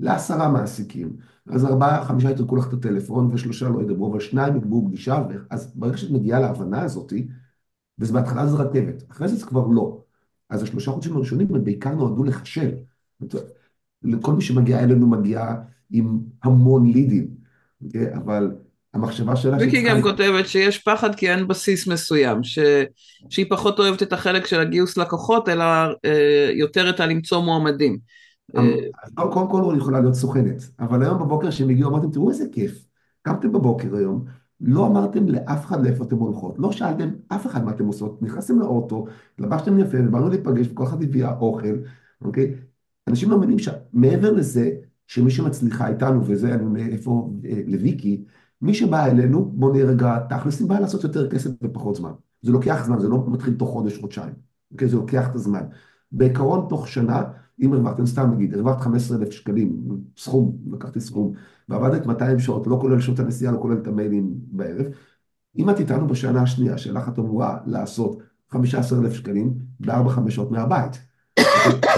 [0.00, 4.86] לעשרה מעסיקים, אז ארבעה, חמישה יתרקו לך את הטלפון, ושלושה לא ידברו, אבל שניים יקבעו
[4.86, 7.28] פגישה, אז ברגע שאת מגיעה להבנה הזאתי,
[7.98, 10.02] וזה בהתחלה זה רכבת, אחרי זה זה כבר לא.
[10.50, 12.70] אז השלושה חודשים הראשונים הם בעיקר נועדו לחשל.
[14.02, 15.54] לכל מי שמגיע אלינו מגיע
[15.90, 17.34] עם המון לידים?
[17.84, 18.14] אוקיי?
[18.14, 18.56] אבל
[18.94, 19.56] המחשבה שלה...
[19.56, 22.58] ויקי גם כותבת שיש פחד כי אין בסיס מסוים, ש...
[23.28, 25.64] שהיא פחות אוהבת את החלק של הגיוס לקוחות, אלא
[26.04, 27.98] אה, יותר את הלמצוא מועמדים.
[28.56, 28.62] אה,
[29.14, 32.84] קודם כל היא יכולה להיות סוכנת, אבל היום בבוקר כשהם הגיעו אמרתם, תראו איזה כיף,
[33.22, 34.24] קמתם בבוקר היום,
[34.60, 38.58] לא אמרתם לאף אחד לאיפה אתם הולכות, לא שאלתם אף אחד מה אתם עושות, נכנסתם
[38.58, 39.06] לאוטו,
[39.38, 41.76] לבשתם יפה ובאנו להיפגש וכל אחד הביאה אוכל,
[42.20, 42.54] אוקיי?
[43.08, 44.70] אנשים לא מבינים שמעבר לזה
[45.06, 48.23] שמי שמצליחה איתנו, וזה אני אומר איפה אה, לוויקי,
[48.64, 52.12] מי שבא אלינו, בוא נהיה רגע תכלס, היא באה לעשות יותר כסף בפחות זמן.
[52.42, 54.34] זה לוקח זמן, זה לא מתחיל תוך חודש, חודשיים,
[54.72, 54.88] אוקיי?
[54.88, 55.62] זה לוקח את הזמן.
[56.12, 57.22] בעיקרון תוך שנה,
[57.60, 59.82] אם הרווחת, אני סתם אגיד, הרווחת 15,000 שקלים,
[60.16, 61.32] סכום, לקחתי סכום,
[61.68, 64.86] ועבדת 200 שעות, לא כולל שעות הנסיעה, לא כולל את המיילים בערב,
[65.58, 70.98] אם את איתנו בשנה השנייה, שלך את אמורה לעשות 15,000 שקלים בארבע-חמש שעות מהבית.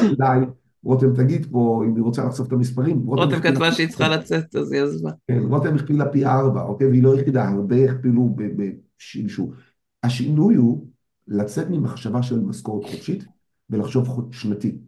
[0.18, 0.46] אולי
[0.86, 3.06] רותם תגיד פה, אם היא רוצה לחשוף את המספרים.
[3.06, 5.10] רותם כתבה שהיא צריכה לצאת, אז היא עזבה.
[5.28, 6.86] כן, רותם הכפילה פי ארבע, אוקיי?
[6.86, 9.52] והיא לא יחידה, הרבה הכפילו בשילשו.
[10.02, 10.86] השינוי הוא
[11.28, 13.24] לצאת ממחשבה של משכורת חודשית
[13.70, 14.78] ולחשוב שנתי.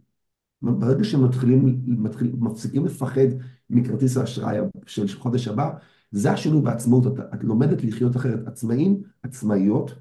[0.61, 3.27] ברגע שמתחילים, מתחיל, מפסיקים לפחד
[3.69, 5.69] מכרטיס האשראי של חודש הבא,
[6.11, 8.47] זה השינוי בעצמאות, את, את לומדת לחיות אחרת.
[8.47, 9.91] עצמאים, עצמאיות,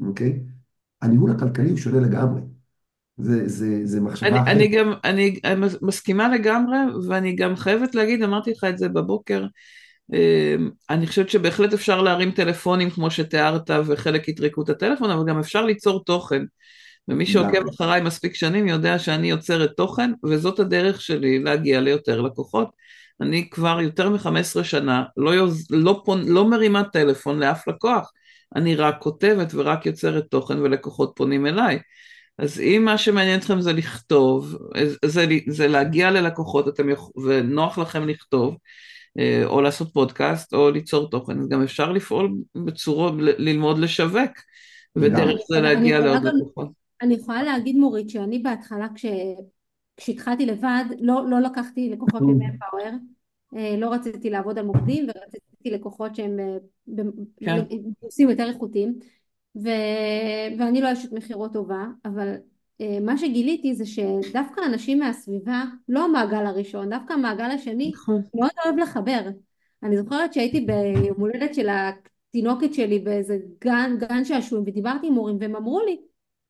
[0.00, 0.40] אוקיי?
[1.02, 2.40] הניהול הכלכלי הוא שונה לגמרי.
[3.18, 4.48] זה, זה, זה מחשבה אני, אחרת.
[4.48, 5.40] אני גם, אני
[5.82, 6.76] מסכימה לגמרי,
[7.08, 9.46] ואני גם חייבת להגיד, אמרתי לך את זה בבוקר,
[10.12, 15.38] אמ, אני חושבת שבהחלט אפשר להרים טלפונים כמו שתיארת, וחלק יטרקו את הטלפון, אבל גם
[15.38, 16.42] אפשר ליצור תוכן.
[17.08, 22.70] ומי שעוקב אחריי מספיק שנים יודע שאני יוצרת תוכן, וזאת הדרך שלי להגיע ליותר לקוחות.
[23.20, 25.66] אני כבר יותר מ-15 שנה לא, יוז...
[25.70, 26.28] לא, פונ...
[26.28, 28.12] לא מרימה טלפון לאף לקוח,
[28.56, 31.78] אני רק כותבת ורק יוצרת תוכן ולקוחות פונים אליי.
[32.38, 34.56] אז אם מה שמעניין אתכם זה לכתוב,
[35.04, 37.16] זה, זה להגיע ללקוחות אתם יכ...
[37.16, 38.56] ונוח לכם לכתוב,
[39.18, 44.30] אה, או לעשות פודקאסט או ליצור תוכן, אז גם אפשר לפעול בצורות, ללמוד לשווק,
[44.96, 46.68] ודרך זה להגיע לעוד לקוחות.
[47.02, 49.06] אני יכולה להגיד מורית שאני בהתחלה כש...
[49.96, 52.22] כשהתחלתי לבד לא, לא לקחתי לקוחות
[52.58, 52.98] פאוור
[53.56, 56.36] אה, לא רציתי לעבוד על מוקדים ורציתי לקוחות שהם
[57.40, 57.56] כן.
[58.00, 58.98] עושים יותר איכותיים
[59.56, 59.68] ו...
[60.58, 62.34] ואני לא אשת מכירות טובה אבל
[62.80, 68.22] אה, מה שגיליתי זה שדווקא אנשים מהסביבה לא המעגל הראשון דווקא המעגל השני נכון.
[68.34, 69.20] מאוד אוהב לחבר.
[69.82, 75.36] אני זוכרת שהייתי ביום הולדת של התינוקת שלי באיזה גן, גן שעשועים ודיברתי עם הורים
[75.40, 76.00] והם אמרו לי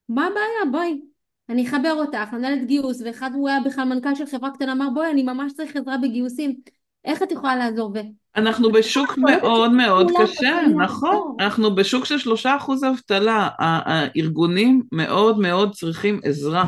[0.09, 0.73] מה הבעיה?
[0.73, 1.01] בואי
[1.49, 5.11] אני אחבר אותך למנהלת גיוס ואחד הוא היה בכלל מנכ"ל של חברה קטנה אמר בואי
[5.11, 6.61] אני ממש צריך עזרה בגיוסים
[7.07, 7.99] איך את יכולה לעזור ו...
[8.37, 15.73] אנחנו בשוק מאוד מאוד קשה, נכון, אנחנו בשוק של שלושה אחוז אבטלה, הארגונים מאוד מאוד
[15.73, 16.65] צריכים עזרה,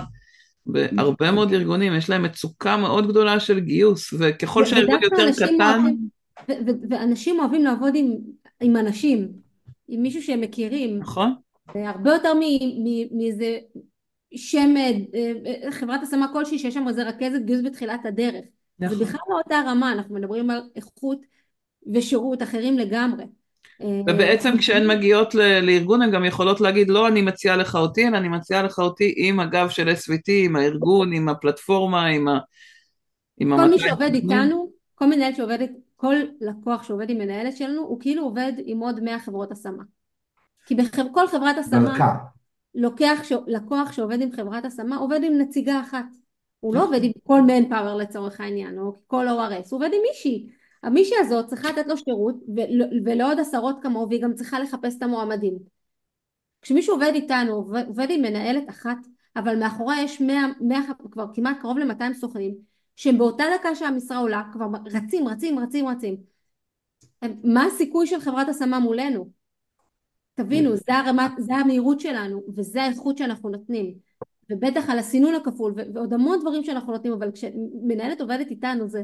[0.66, 5.84] בהרבה מאוד ארגונים יש להם מצוקה מאוד גדולה של גיוס, וככל שהארגון יותר קטן...
[6.90, 7.94] ואנשים אוהבים לעבוד
[8.60, 9.28] עם אנשים,
[9.88, 10.98] עם מישהו שהם מכירים.
[10.98, 11.34] נכון.
[11.74, 12.32] הרבה יותר
[13.10, 13.58] מאיזה
[14.36, 18.44] שם אה, אה, חברת השמה כלשהי שיש שם איזה רכזת גיוס בתחילת הדרך.
[18.80, 18.98] נכון.
[18.98, 21.18] זה בכלל לא אותה רמה, אנחנו מדברים על איכות
[21.94, 23.24] ושירות אחרים לגמרי.
[23.82, 28.16] אה, ובעצם כשהן מגיעות לארגון הן גם יכולות להגיד לא אני מציעה לך אותי אלא
[28.16, 32.38] אני מציעה לך אותי עם הגב של SVT, עם הארגון, עם הפלטפורמה, עם ה...
[33.38, 35.58] עם כל מי שעובד איתנו, כל מנהל שעובד,
[35.96, 39.82] כל לקוח שעובד עם מנהלת שלנו הוא כאילו עובד עם עוד 100 חברות השמה.
[40.66, 42.14] כי בכל חברת השמה,
[42.74, 43.32] לוקח, ש...
[43.46, 46.04] לקוח שעובד עם חברת השמה עובד עם נציגה אחת.
[46.60, 50.00] הוא לא עובד עם כל מן פאוור לצורך העניין, או כל ORS, הוא עובד עם
[50.08, 50.48] מישהי.
[50.82, 53.00] המישהי הזאת צריכה לתת לו שירות, ול...
[53.04, 55.58] ולעוד עשרות כמוהו, והיא גם צריכה לחפש את המועמדים.
[56.62, 57.54] כשמישהו עובד איתנו,
[57.86, 58.96] עובד עם מנהלת אחת,
[59.36, 60.78] אבל מאחורי יש 100, 100,
[61.10, 62.54] כבר כמעט קרוב ל-200 סוכנים,
[62.96, 66.16] שהם באותה דקה שהמשרה עולה, כבר רצים, רצים, רצים, רצים.
[67.44, 69.30] מה הסיכוי של חברת השמה מולנו?
[70.34, 74.07] תבינו, זה, הרמת, זה המהירות שלנו, וזה האיכות שאנחנו נותנים.
[74.50, 79.02] ובטח על הסינון הכפול, ועוד המון דברים שאנחנו נותנים, אבל כשמנהלת עובדת איתנו, זה,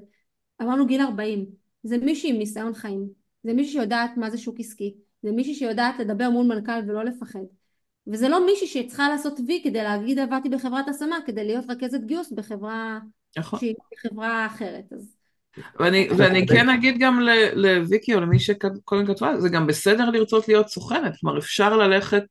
[0.62, 1.46] אמרנו גיל 40,
[1.82, 3.08] זה מישהי עם ניסיון חיים.
[3.42, 7.40] זה מישהי שיודעת מה זה שוק עסקי, זה מישהי שיודעת לדבר מול מנכ"ל ולא לפחד.
[8.06, 12.32] וזה לא מישהי שצריכה לעשות וי כדי להגיד עבדתי בחברת השמה, כדי להיות רכזת גיוס
[12.32, 12.98] בחברה
[13.38, 13.58] נכון.
[13.58, 14.92] שהיא חברה אחרת.
[14.92, 15.16] אז...
[15.80, 17.20] ואני, ואני כן אגיד גם
[17.54, 22.24] לוויקי או למי שקודם כתבה, זה גם בסדר לרצות להיות סוכנת, כלומר אפשר ללכת,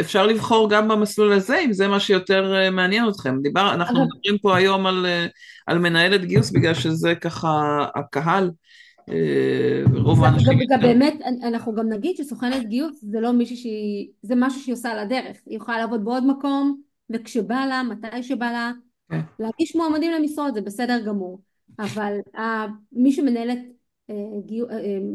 [0.00, 3.42] אפשר לבחור גם במסלול הזה, אם זה מה שיותר אה, מעניין אתכם.
[3.42, 5.26] דיבר, אנחנו מדברים פה היום על, אה,
[5.66, 8.50] על מנהלת גיוס, בגלל שזה ככה הקהל.
[9.94, 10.58] רוב האנשים...
[10.70, 14.90] גם באמת, אנחנו גם נגיד שסוכנת גיוס זה לא מישהי שהיא, זה משהו שהיא עושה
[14.90, 15.36] על הדרך.
[15.46, 16.80] היא יכולה לעבוד בעוד מקום,
[17.10, 18.72] וכשבא לה, מתי שבא לה,
[19.10, 19.20] כן.
[19.38, 21.40] להגיש מועמדים למשרות זה בסדר גמור.
[21.78, 22.12] אבל
[22.92, 23.58] מי שמנהלת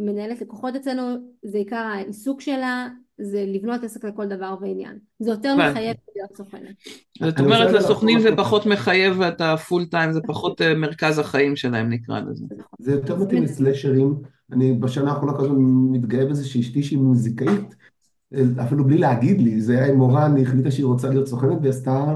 [0.06, 2.88] מנהלת לקוחות אצלנו, זה עיקר העיסוק שלה,
[3.18, 4.98] זה לבנות עסק לכל דבר ועניין.
[5.20, 6.76] זה יותר מחייב להיות סוכנת.
[7.22, 12.20] זאת אומרת, לסוכנים זה פחות מחייב את הפול טיים, זה פחות מרכז החיים שלהם נקרא
[12.20, 12.46] לזה.
[12.80, 14.16] זה יותר מתאים לסלשרים.
[14.52, 15.54] אני בשנה האחרונה כזו
[15.92, 17.76] מתגאה בזה שאשתי שהיא מוזיקאית,
[18.62, 21.70] אפילו בלי להגיד לי, זה היה עם מורן, היא החליטה שהיא רוצה להיות סוכנת והיא
[21.70, 22.16] עשתה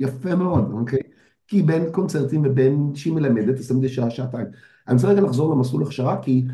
[0.00, 1.00] יפה מאוד, אוקיי?
[1.46, 4.46] כי בין קונצרטים ובין שהיא מלמדת, אז תמיד שעה, שעתיים.
[4.88, 6.44] אני רוצה רגע לחזור למסלול הכשרה, כי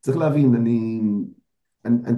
[0.00, 1.00] צריך להבין, אני,
[1.84, 2.16] אני, אני,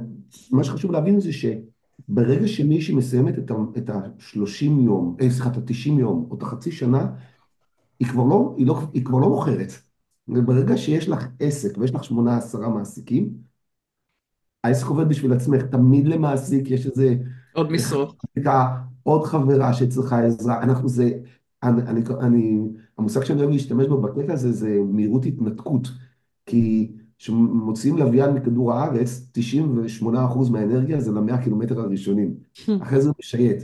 [0.50, 3.34] מה שחשוב להבין זה שברגע שמישהי מסיימת
[3.78, 7.06] את ה-30 יום, אה, סליחה, את ה-90 יום, או את החצי שנה,
[8.00, 9.72] היא כבר לא, היא לא, היא כבר לא מוכרת.
[10.28, 13.30] וברגע שיש לך עסק ויש לך שמונה עשרה מעסיקים,
[14.64, 17.14] העסק עובד בשביל עצמך, תמיד למעסיק יש איזה...
[17.54, 18.16] עוד משרות.
[19.02, 21.10] עוד חברה שצריכה עזרה, אנחנו זה,
[21.62, 22.58] אני, אני, אני,
[22.98, 25.88] המושג שאני אוהב להשתמש בו בקטע הזה זה מהירות התנתקות,
[26.46, 29.30] כי כשמוציאים לוויין מכדור הארץ,
[30.02, 30.04] 98%
[30.50, 32.34] מהאנרגיה זה למאה קילומטר הראשונים,
[32.82, 33.62] אחרי זה משייט.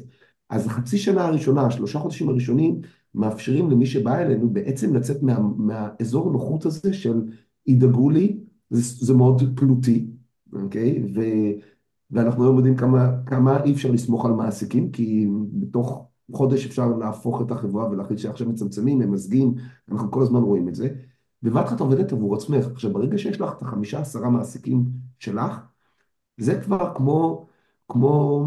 [0.50, 2.80] אז החצי שנה הראשונה, השלושה חודשים הראשונים,
[3.14, 7.22] מאפשרים למי שבא אלינו בעצם לצאת מה, מהאזור הנוחות הזה של
[7.66, 8.36] ידאגו לי,
[8.70, 10.07] זה, זה מאוד תלותי,
[10.53, 11.03] אוקיי?
[11.14, 11.20] ו,
[12.11, 17.42] ואנחנו היום יודעים כמה, כמה אי אפשר לסמוך על מעסיקים, כי בתוך חודש אפשר להפוך
[17.42, 19.55] את החברה ולהחליט שעכשיו מצמצמים, ממזגים,
[19.90, 20.88] אנחנו כל הזמן רואים את זה.
[21.43, 22.66] בבת אחת עובדת עבור עצמך.
[22.66, 24.84] עכשיו, ברגע שיש לך את החמישה עשרה מעסיקים
[25.18, 25.61] שלך,
[26.36, 27.47] זה כבר כמו,
[27.88, 28.45] כמו,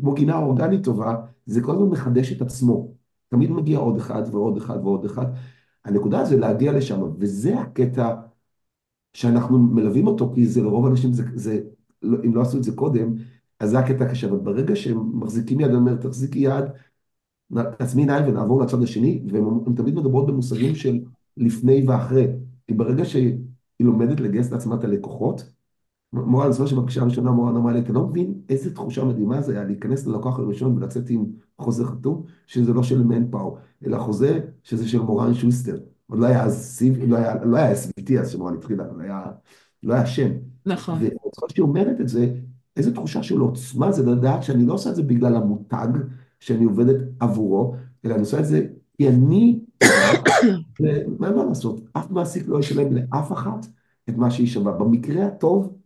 [0.00, 1.16] כמו גינה אורגנית טובה,
[1.46, 2.92] זה כל הזמן מחדש את עצמו.
[3.28, 5.26] תמיד מגיע עוד אחד ועוד אחד ועוד אחד.
[5.84, 8.14] הנקודה זה להגיע לשם, וזה הקטע
[9.14, 11.60] שאנחנו מלווים אותו, כי זה לרוב האנשים, זה, זה,
[12.04, 13.14] אם לא עשו את זה קודם,
[13.60, 14.26] אז זה הקטע הקשה.
[14.26, 16.64] אבל ברגע שהם מחזיקים יד, אני אומר, תחזיקי יד,
[17.78, 21.00] תעצמי עיניים ונעבור לצד השני, והן תמיד מדברות במושגים של
[21.36, 22.26] לפני ואחרי.
[22.66, 23.38] כי ברגע שהיא
[23.80, 25.52] לומדת לגייס לעצמה את הלקוחות,
[26.12, 29.64] מורן, זוכר שבפגישה הראשונה מורן אמרה לי, אתה לא מבין איזה תחושה מדהימה זה היה
[29.64, 31.24] להיכנס ללקוח הראשון ולצאת עם
[31.58, 33.56] חוזה חתום, שזה לא של מנפאו,
[33.86, 35.78] אלא חוזה שזה של מורן שוסטר.
[36.06, 39.24] עוד לא היה אז סיב, לא היה, לא היה SVT אז שמורן התחילה, לא היה,
[39.82, 40.30] לא היה שם.
[40.66, 40.94] נכון.
[40.94, 41.10] ואני
[41.48, 42.34] שהיא אומרת את זה,
[42.76, 45.88] איזה תחושה של עוצמה זה לדעת שאני לא עושה את זה בגלל המותג,
[46.40, 47.74] שאני עובדת עבורו,
[48.04, 48.66] אלא אני עושה את זה
[48.98, 49.60] כי אני,
[51.18, 53.66] מה לעשות, אף מעסיק לא ישלם לאף אחת
[54.08, 54.72] את מה שהיא שווה.
[54.72, 55.76] במקרה הטוב,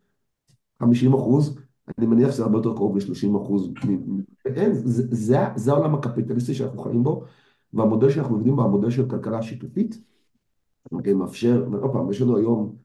[0.82, 1.58] 50 אחוז,
[1.98, 3.70] אני מניח שזה הרבה יותר קרוב ל-30 אחוז.
[4.46, 7.24] אין, זה, זה, זה העולם הקפיטליסטי שאנחנו חיים בו,
[7.72, 10.00] והמודל שאנחנו עובדים בו, המודל של כלכלה שיתופית,
[10.92, 12.76] אוקיי, מאפשר, עוד פעם, יש לנו היום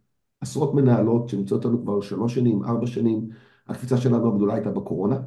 [0.41, 3.29] עשרות מנהלות שנמצאות לנו כבר שלוש שנים, ארבע שנים,
[3.67, 5.19] הקפיצה שלנו הגדולה הייתה בקורונה.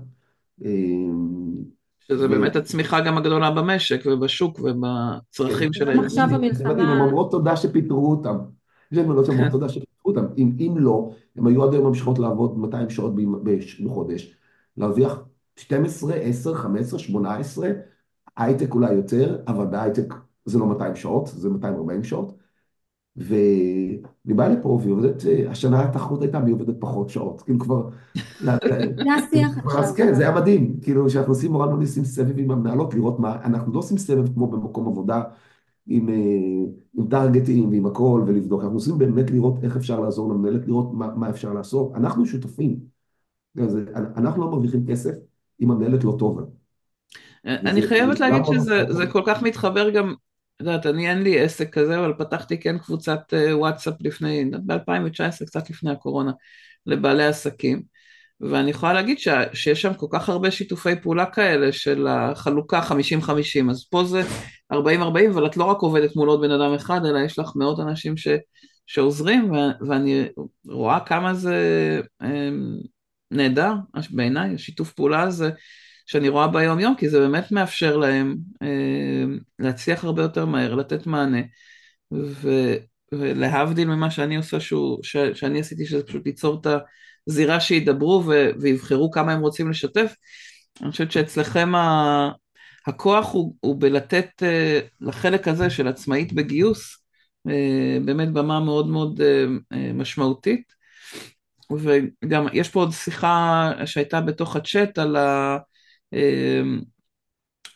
[2.12, 6.04] שזה באמת הצמיחה גם הגדולה במשק ובשוק ובצרכים של הילדים.
[6.04, 6.70] עכשיו המלחמה...
[6.70, 8.36] הן אומרות תודה שפיטרו אותם.
[8.92, 10.24] יש להן מנות שאומרות תודה שפיטרו אותם.
[10.38, 13.12] אם לא, הן היו עד היום ממשיכות לעבוד 200 שעות
[13.84, 14.34] בחודש,
[14.76, 15.20] להרוויח
[15.56, 17.68] 12, 10, 15, 18,
[18.36, 22.38] הייטק אולי יותר, אבל בהייטק זה לא 200 שעות, זה 240 שעות.
[23.18, 27.88] והיא באה לפה והיא עובדת, השנה התחרות הייתה והיא עובדת פחות שעות, כאילו כבר...
[28.44, 28.52] זה
[29.16, 29.80] השיח עכשיו.
[29.80, 33.20] אז כן, זה היה מדהים, כאילו שאנחנו עושים מורן מאוד עושים סבב עם המנהלות, לראות
[33.20, 35.22] מה, אנחנו לא עושים סבב כמו במקום עבודה
[35.86, 36.08] עם,
[36.98, 41.14] עם טרגטים ועם הכל ולבדוק, אנחנו עושים באמת לראות איך אפשר לעזור למנהלת, לראות מה,
[41.14, 42.76] מה אפשר לעשות, אנחנו שותפים,
[44.16, 45.14] אנחנו לא מרוויחים כסף
[45.60, 46.42] אם המנהלת לא טובה.
[47.44, 50.14] אני חייבת להגיד שזה כל כך מתחבר גם
[50.61, 55.70] יודעת, אני אין לי עסק כזה, אבל פתחתי כן קבוצת אה, וואטסאפ לפני, ב-2019, קצת
[55.70, 56.32] לפני הקורונה,
[56.86, 57.82] לבעלי עסקים,
[58.40, 63.70] ואני יכולה להגיד ש, שיש שם כל כך הרבה שיתופי פעולה כאלה של החלוקה 50-50,
[63.70, 64.22] אז פה זה
[64.72, 64.76] 40-40,
[65.30, 68.16] אבל את לא רק עובדת מול עוד בן אדם אחד, אלא יש לך מאות אנשים
[68.16, 68.28] ש,
[68.86, 69.56] שעוזרים, ו,
[69.88, 70.28] ואני
[70.66, 71.56] רואה כמה זה
[72.22, 72.48] אה,
[73.30, 73.72] נהדר
[74.11, 75.50] בעיניי, השיתוף פעולה הזה.
[76.09, 79.24] שאני רואה ביום יום, כי זה באמת מאפשר להם אה,
[79.59, 81.40] להצליח הרבה יותר מהר, לתת מענה.
[82.12, 82.50] ו,
[83.12, 86.66] להבדיל ממה שאני עושה, שהוא, ש, שאני עשיתי, שזה פשוט ליצור את
[87.28, 90.14] הזירה שידברו ו, ויבחרו כמה הם רוצים לשתף,
[90.82, 92.30] אני חושבת שאצלכם ה,
[92.86, 96.96] הכוח הוא, הוא בלתת uh, לחלק הזה של עצמאית בגיוס,
[97.48, 97.50] uh,
[98.04, 100.72] באמת במה מאוד מאוד uh, משמעותית.
[101.72, 105.59] וגם יש פה עוד שיחה שהייתה בתוך הצ'אט על ה...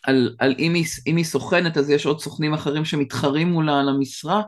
[0.03, 3.89] על, על אם, היא, אם היא סוכנת אז יש עוד סוכנים אחרים שמתחרים מולה על
[3.89, 4.43] המשרה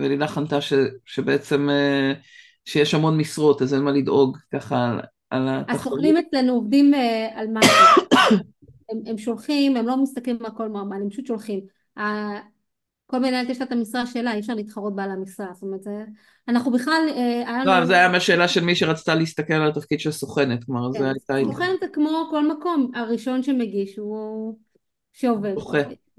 [0.00, 0.58] ולילך ענתה
[1.04, 1.68] שבעצם
[2.64, 5.00] שיש המון משרות אז אין מה לדאוג ככה על,
[5.30, 5.80] על התחרות.
[5.80, 6.92] הסוכנים אצלנו עובדים
[7.34, 7.60] על מה
[8.90, 11.60] הם, הם שולחים, הם לא מסתכלים על כל מועמד, הם פשוט שולחים.
[13.14, 15.80] כל מנהלת יש לה את המשרה שלה, אי אפשר להתחרות בעל המשרה, זאת אומרת,
[16.48, 17.02] אנחנו בכלל...
[17.16, 20.98] אה, לא, זה היה מהשאלה של מי שרצתה להסתכל על התפקיד של סוכנת, כלומר, זה
[20.98, 21.52] כן, הייתה...
[21.52, 24.58] סוכנת זה כמו כל מקום, הראשון שמגיש הוא...
[25.12, 25.54] שעובד.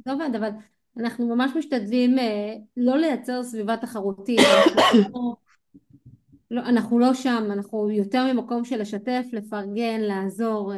[0.06, 0.50] זה עובד, אבל
[0.98, 4.40] אנחנו ממש משתדלים אה, לא לייצר סביבה תחרותית,
[5.14, 5.36] לא-
[6.52, 10.74] לא, אנחנו לא שם, אנחנו יותר ממקום של לשתף, לפרגן, לעזור.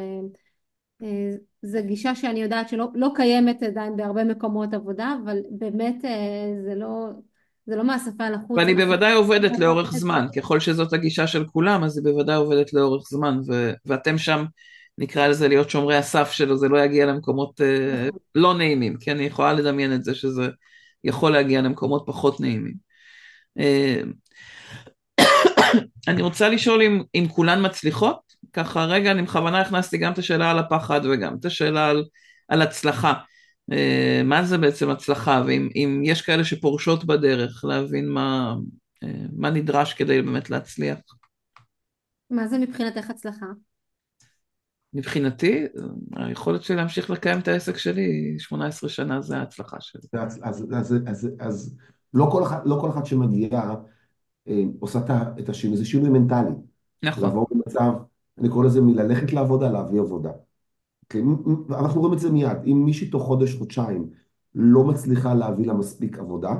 [1.02, 1.30] אה,
[1.62, 6.10] זו גישה שאני יודעת שלא לא קיימת עדיין בהרבה מקומות עבודה, אבל באמת אה,
[6.64, 7.08] זה לא,
[7.66, 8.58] זה לא מהשפה לחוץ.
[8.58, 13.08] ואני בוודאי עובדת לאורך זמן, ככל שזאת הגישה של כולם, אז היא בוודאי עובדת לאורך
[13.10, 14.44] זמן, ו- ואתם שם,
[14.98, 19.22] נקרא לזה להיות שומרי הסף שלו, זה לא יגיע למקומות uh, לא נעימים, כי אני
[19.22, 20.48] יכולה לדמיין את זה שזה
[21.04, 22.74] יכול להגיע למקומות פחות נעימים.
[23.58, 24.06] Uh,
[26.08, 30.50] אני רוצה לשאול אם, אם כולן מצליחות, ככה רגע אני בכוונה הכנסתי גם את השאלה
[30.50, 32.04] על הפחד וגם את השאלה על,
[32.48, 33.14] על הצלחה.
[33.72, 38.54] אה, מה זה בעצם הצלחה, ואם יש כאלה שפורשות בדרך, להבין מה,
[39.02, 40.98] אה, מה נדרש כדי באמת להצליח.
[42.30, 43.46] מה זה מבחינתך הצלחה?
[44.94, 45.66] מבחינתי,
[46.16, 50.02] היכולת שלי להמשיך לקיים את העסק שלי, 18 שנה זה ההצלחה שלי.
[50.12, 51.76] אז, אז, אז, אז, אז
[52.14, 53.62] לא, כל אחד, לא כל אחד שמגיע
[54.48, 54.98] אה, עושה
[55.38, 56.50] את השינוי, זה שינוי מנטלי.
[57.02, 57.24] נכון.
[57.24, 57.92] לעבור במצב
[58.40, 60.30] אני קורא לזה מללכת לעבודה, להביא עבודה.
[61.08, 61.24] כן?
[61.70, 62.58] אנחנו רואים את זה מיד.
[62.66, 64.10] אם מישהי תוך חודש, חודשיים,
[64.54, 66.54] לא מצליחה להביא לה מספיק עבודה,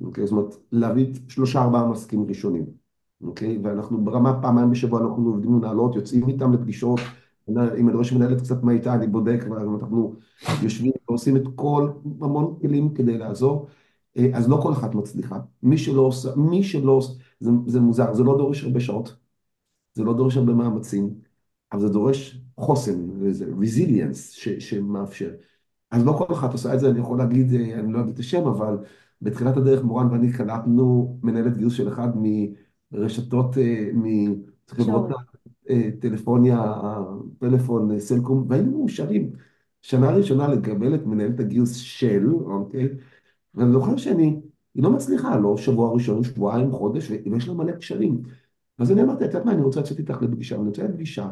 [0.00, 0.26] אוקיי?
[0.26, 2.64] זאת אומרת, להביא שלושה ארבעה מסכים ראשונים,
[3.22, 3.58] אוקיי?
[3.62, 7.00] ואנחנו ברמה פעמיים בשבוע אנחנו עובדים מנהלות, יוצאים איתם לפגישות,
[7.48, 10.14] אם אני רואה שמנהלת קצת מה איתה, אני בודק, ואנחנו
[10.62, 11.90] יושבים ועושים את כל,
[12.20, 13.66] המון כלים כדי לעזור.
[14.16, 15.40] אה, אז לא כל אחת מצליחה.
[15.62, 19.16] מי שלא עושה, מי שלא עושה, זה, זה מוזר, זה לא דורש הרבה שעות.
[19.94, 21.14] זה לא דורש הרבה מאמצים,
[21.72, 25.30] אבל זה דורש חוסן, וזה רזיליאנס שמאפשר.
[25.90, 28.18] אז לא כל אחת עושה את זה, אני יכול להגיד, אה, אני לא אגיד את
[28.18, 28.76] השם, אבל
[29.22, 32.08] בתחילת הדרך מורן ואני קלטנו מנהלת גיוס של אחד
[32.92, 35.08] מרשתות, אה, מחברות
[36.00, 36.74] טלפוניה,
[37.38, 39.32] פלאפון, סלקום, והיינו מאושרים.
[39.82, 42.88] שנה ראשונה לקבל את מנהלת הגיוס של, אוקיי?
[43.54, 44.40] ואני זוכר שאני,
[44.74, 48.22] היא לא מצליחה, לא שבוע ראשון, שבועיים, חודש, ויש לה מלא קשרים.
[48.82, 51.28] אז אני אמרתי, את יודעת מה, אני רוצה לצאת איתך לפגישה, אני רוצה לפגישה.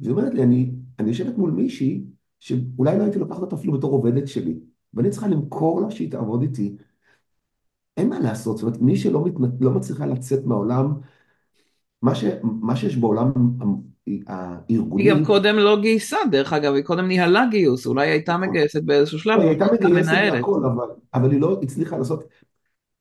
[0.00, 2.04] והיא אומרת לי, אני, אני יושבת מול מישהי
[2.40, 4.58] שאולי לא הייתי לוקחת אותה אפילו בתור עובדת שלי,
[4.94, 6.76] ואני צריכה למכור לה שהיא תעבוד איתי.
[7.96, 10.94] אין מה לעשות, זאת אומרת, מי שלא מת, לא מצליחה לצאת מהעולם,
[12.02, 13.32] מה, ש, מה שיש בעולם
[14.26, 15.02] הארגוני...
[15.02, 19.18] היא גם קודם לא גייסה, דרך אגב, היא קודם ניהלה גיוס, אולי הייתה מגייסת באיזשהו
[19.18, 22.24] שלב, היא הייתה מגייסת והכל, אבל, אבל היא לא הצליחה לעשות...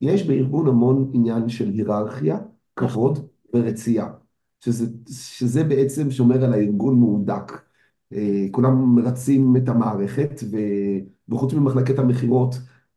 [0.01, 2.37] יש בארגון המון עניין של היררכיה,
[2.75, 4.07] כבוד ורצייה,
[4.59, 7.51] שזה, שזה בעצם שומר על הארגון מהודק.
[8.13, 10.43] אה, כולם מרצים את המערכת.
[11.29, 12.55] וחוץ ממחלקת המכירות,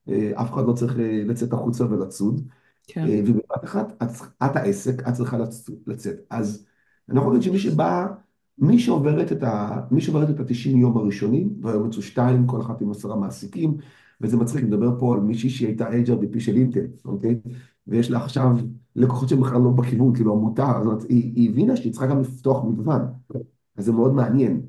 [0.08, 2.40] אה, אף אחד לא צריך אה, לצאת החוצה ולצוד.
[2.86, 3.06] כן.
[3.26, 4.08] ובבת אחת, את,
[4.44, 5.38] את העסק, את צריכה
[5.86, 6.16] לצאת.
[6.30, 6.66] אז
[7.08, 8.06] אני יכול להגיד שמי שבא,
[8.58, 9.80] מי שעוברת את ה...
[9.90, 13.76] מי שעוברת את ה-90 יום הראשונים, והיום יצאו שתיים, כל אחת עם עשרה מעסיקים,
[14.20, 15.88] וזה מצחיק לדבר פה על מישהי שהיא הייתה
[16.40, 17.40] של אינטל, אוקיי?
[17.88, 18.50] ויש לה עכשיו
[18.96, 22.64] לקוחות שבכלל לא בכיוון, כאילו עמותה, זאת אומרת, היא, היא הבינה שהיא צריכה גם לפתוח
[22.64, 23.02] מגוון,
[23.76, 24.62] אז זה מאוד מעניין.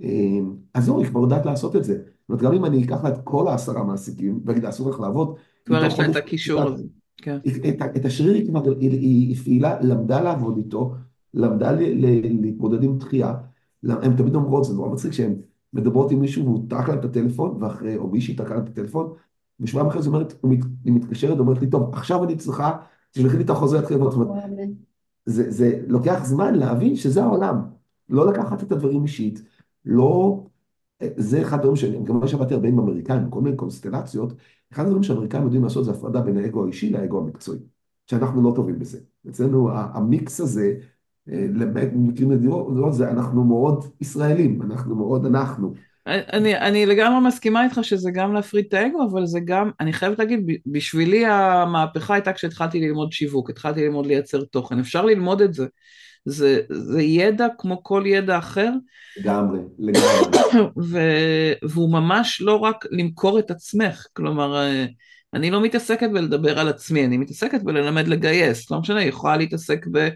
[0.00, 1.94] אמ, אז זהו, היא כבר יודעת לעשות את זה.
[1.94, 5.34] זאת אומרת, גם אם אני אקח לה את כל העשרה מעסיקים, ואגיד, אסור לך לעבוד,
[5.64, 6.84] כבר יש לה את הקישור הזה.
[7.16, 7.38] כן.
[7.96, 10.94] את השריר היא כבר, היא הפעילה, למדה לעבוד איתו,
[11.34, 13.34] למדה להתמודד עם דחייה.
[13.82, 15.34] הן תמיד אומרות, זה נורא מצחיק שהן
[15.72, 19.12] מדברות עם מישהו והוא טרק להם את הטלפון, ואחרי, או מישהי טרקה להם את הטלפון,
[19.62, 20.34] ושבועיים אחרי זה אומרת,
[20.84, 22.76] היא מתקשרת ואומרת לי, טוב, עכשיו אני צריכה,
[23.10, 24.28] תשלחי לי את החוזה להתחיל לעבוד.
[25.26, 27.62] זה, זה לוקח זמן להבין שזה העולם.
[28.08, 29.42] לא לקחת את הדברים אישית,
[29.84, 30.42] לא...
[31.16, 34.32] זה אחד הדברים שאני, גם מה שעבדתי הרבה עם אמריקאים, כל מיני קונסטלציות,
[34.72, 37.58] אחד הדברים שאמריקאים יודעים לעשות זה הפרדה בין האגו האישי לאגו המקצועי,
[38.06, 38.98] שאנחנו לא טובים בזה.
[39.28, 40.74] אצלנו המיקס הזה,
[41.28, 45.72] אה, למקרים נדירות, זה אנחנו מאוד ישראלים, אנחנו מאוד אנחנו.
[46.06, 50.18] אני, אני לגמרי מסכימה איתך שזה גם להפריד את האגו, אבל זה גם, אני חייבת
[50.18, 55.66] להגיד, בשבילי המהפכה הייתה כשהתחלתי ללמוד שיווק, התחלתי ללמוד לייצר תוכן, אפשר ללמוד את זה.
[56.24, 58.70] זה, זה ידע כמו כל ידע אחר.
[59.16, 60.68] לגמרי, לגמרי.
[61.70, 64.66] והוא ממש לא רק למכור את עצמך, כלומר,
[65.34, 69.86] אני לא מתעסקת בלדבר על עצמי, אני מתעסקת בללמד לגייס, לא משנה, היא יכולה להתעסק
[69.92, 70.08] ב...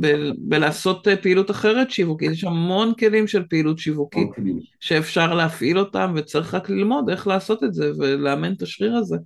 [0.00, 4.28] ב- בלעשות פעילות אחרת שיווקית, יש המון כלים של פעילות שיווקית
[4.80, 9.16] שאפשר להפעיל אותם וצריך רק ללמוד איך לעשות את זה ולאמן את השריר הזה.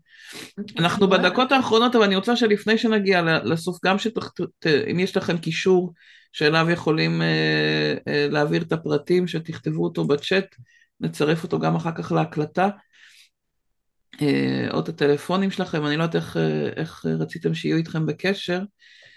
[0.78, 5.92] אנחנו בדקות האחרונות, אבל אני רוצה שלפני שנגיע לסוף, גם שאם יש לכם קישור
[6.32, 10.46] שאליו יכולים אה, אה, להעביר את הפרטים, שתכתבו אותו בצ'אט,
[11.00, 12.68] נצרף אותו גם אחר כך להקלטה.
[14.70, 16.36] או את הטלפונים שלכם, אני לא יודעת איך,
[16.76, 18.60] איך רציתם שיהיו איתכם בקשר.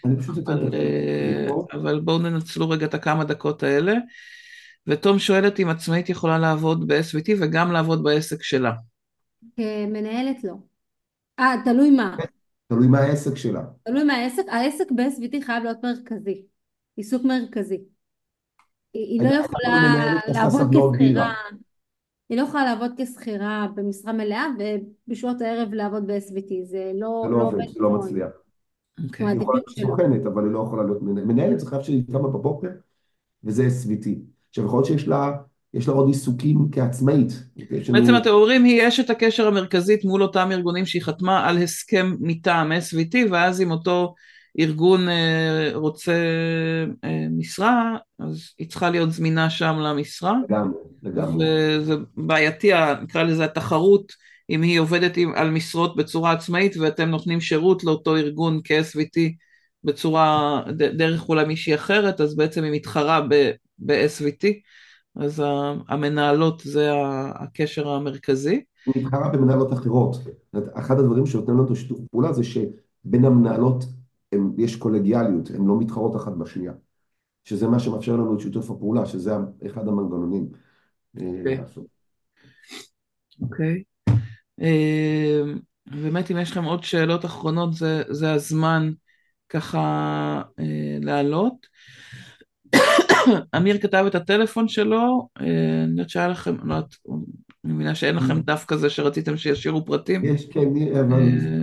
[0.06, 3.94] אני פשוט אתן את אה, אבל בואו ננצלו רגע את הכמה דקות האלה.
[4.88, 8.72] ותום שואלת אם עצמאית יכולה לעבוד ב-SVT וגם לעבוד בעסק שלה.
[9.88, 10.54] מנהלת לא.
[11.40, 12.18] אה, תלוי מה.
[12.68, 13.62] תלוי מה העסק שלה.
[13.84, 14.44] תלוי מה העסק.
[14.48, 16.46] העסק ב-SVT חייב להיות מרכזי.
[16.96, 17.82] עיסוק מרכזי.
[18.94, 21.34] היא לא יכולה לעבוד כשכירה.
[22.30, 24.46] היא לא יכולה לעבוד כשכירה במשרה מלאה
[25.08, 26.54] ובשעות הערב לעבוד ב-SVT.
[26.64, 27.22] זה לא...
[27.26, 28.45] זה לא עובד, זה לא מצליח.
[29.04, 29.28] אוקיי.
[29.28, 31.28] היא יכולה להיות סוכנת, אבל היא לא יכולה להיות מנהלת.
[31.28, 32.70] מנהלת זה חייב שהיא קמה בבוקר,
[33.44, 34.10] וזה SVT.
[34.50, 35.32] עכשיו, יכול להיות שיש לה...
[35.76, 37.44] יש לה עוד עיסוקים כעצמאית.
[37.92, 42.16] בעצם אתם אומרים, היא יש את הקשר המרכזית מול אותם ארגונים שהיא חתמה על הסכם
[42.20, 44.14] מטעם SVT, ואז אם אותו
[44.60, 46.14] ארגון אה, רוצה
[47.04, 50.36] אה, משרה, אז היא צריכה להיות זמינה שם למשרה.
[50.50, 51.46] לגמרי, לגמרי.
[51.80, 52.72] וזה בעייתי,
[53.02, 54.12] נקרא לזה התחרות
[54.50, 59.20] אם היא עובדת עם, על משרות בצורה עצמאית ואתם נותנים שירות לאותו ארגון כ-SVT
[59.84, 63.22] בצורה, דרך אולי מישהי אחרת, אז בעצם היא מתחרה
[63.80, 64.48] ב-SVT,
[65.16, 65.44] אז
[65.88, 66.92] המנהלות זה
[67.36, 68.64] הקשר המרכזי.
[68.86, 70.16] היא מתחרה במנהלות אחרות.
[70.74, 73.86] אחד הדברים שנותנים לנו את השיתוף פעולה זה שבין המנהלות
[74.32, 76.74] הם, יש קולגיאליות, הן לא מתחרות אחת בשנייה.
[77.44, 79.32] שזה מה שמאפשר לנו את שיתוף הפעולה, שזה
[79.66, 80.50] אחד המנגנונים.
[81.18, 81.24] אה,
[83.42, 83.76] אוקיי.
[83.78, 83.95] Okay.
[84.62, 88.92] אמ, באמת אם יש לכם עוד שאלות אחרונות זה, זה הזמן
[89.50, 91.68] ככה אה, לעלות.
[93.58, 96.76] אמיר כתב את הטלפון שלו, אה, אני יודעת שהיה לכם, לא
[97.66, 100.26] אני מבינה שאין לכם דף כזה שרציתם שישאירו פרטים.
[100.26, 101.20] יש, כן, אבל...
[101.20, 101.62] אה,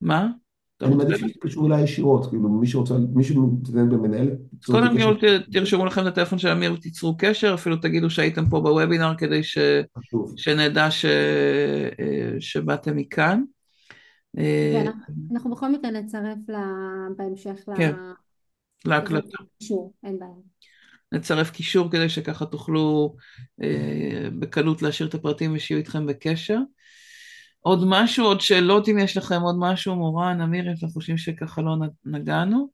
[0.00, 0.28] מה?
[0.82, 4.38] אני מעדיף שתתקשרו אליי ישירות, כאילו מי שרוצה, מי שמתעניין במנהלת.
[4.66, 5.14] קודם כל
[5.52, 9.58] תרשמו לכם את הטלפון של אמיר ותיצרו קשר, אפילו תגידו שהייתם פה בוובינר כדי ש...
[10.36, 11.04] שנדע ש...
[11.04, 13.42] אה, שבאתם מכאן.
[14.38, 14.84] אה,
[15.32, 16.38] אנחנו בכל מקרה נצרף
[17.16, 17.92] בהמשך כן,
[18.84, 19.38] להקלטה.
[20.04, 20.32] אין בעיה.
[21.12, 23.16] נצרף קישור כדי שככה תוכלו
[23.62, 26.58] אה, בקלות להשאיר את הפרטים ושיהיו איתכם בקשר.
[27.66, 31.62] עוד משהו, עוד שאלות אם יש לכם עוד משהו, מורן, אמיר, אם אתם חושבים שככה
[31.62, 32.68] לא נגענו?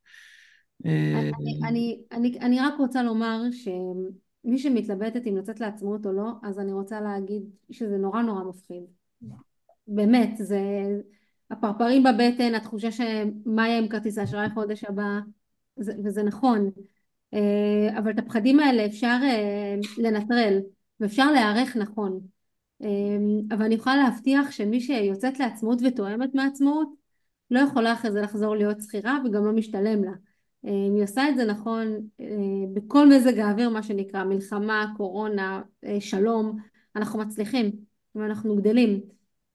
[0.84, 1.32] אני,
[1.68, 6.72] אני, אני, אני רק רוצה לומר שמי שמתלבטת אם לצאת לעצמאות או לא, אז אני
[6.72, 8.82] רוצה להגיד שזה נורא נורא מפחיד.
[9.88, 10.60] באמת, זה
[11.50, 15.18] הפרפרים בבטן, התחושה שמה יהיה עם כרטיס האשראי חודש הבא,
[15.76, 16.70] זה, וזה נכון.
[17.34, 20.58] אה, אבל את הפחדים האלה אפשר אה, לנטרל,
[21.00, 22.20] ואפשר להיערך נכון.
[22.82, 26.88] אמ, אבל אני יכולה להבטיח שמי שיוצאת לעצמאות ותואמת מעצמאות
[27.50, 30.12] לא יכולה אחרי זה לחזור להיות שכירה וגם לא משתלם לה.
[30.64, 31.86] אמ, היא עושה את זה נכון
[32.20, 32.26] אה,
[32.74, 36.58] בכל מזג האוויר מה שנקרא מלחמה, קורונה, אה, שלום,
[36.96, 37.70] אנחנו מצליחים
[38.14, 39.00] ואנחנו גדלים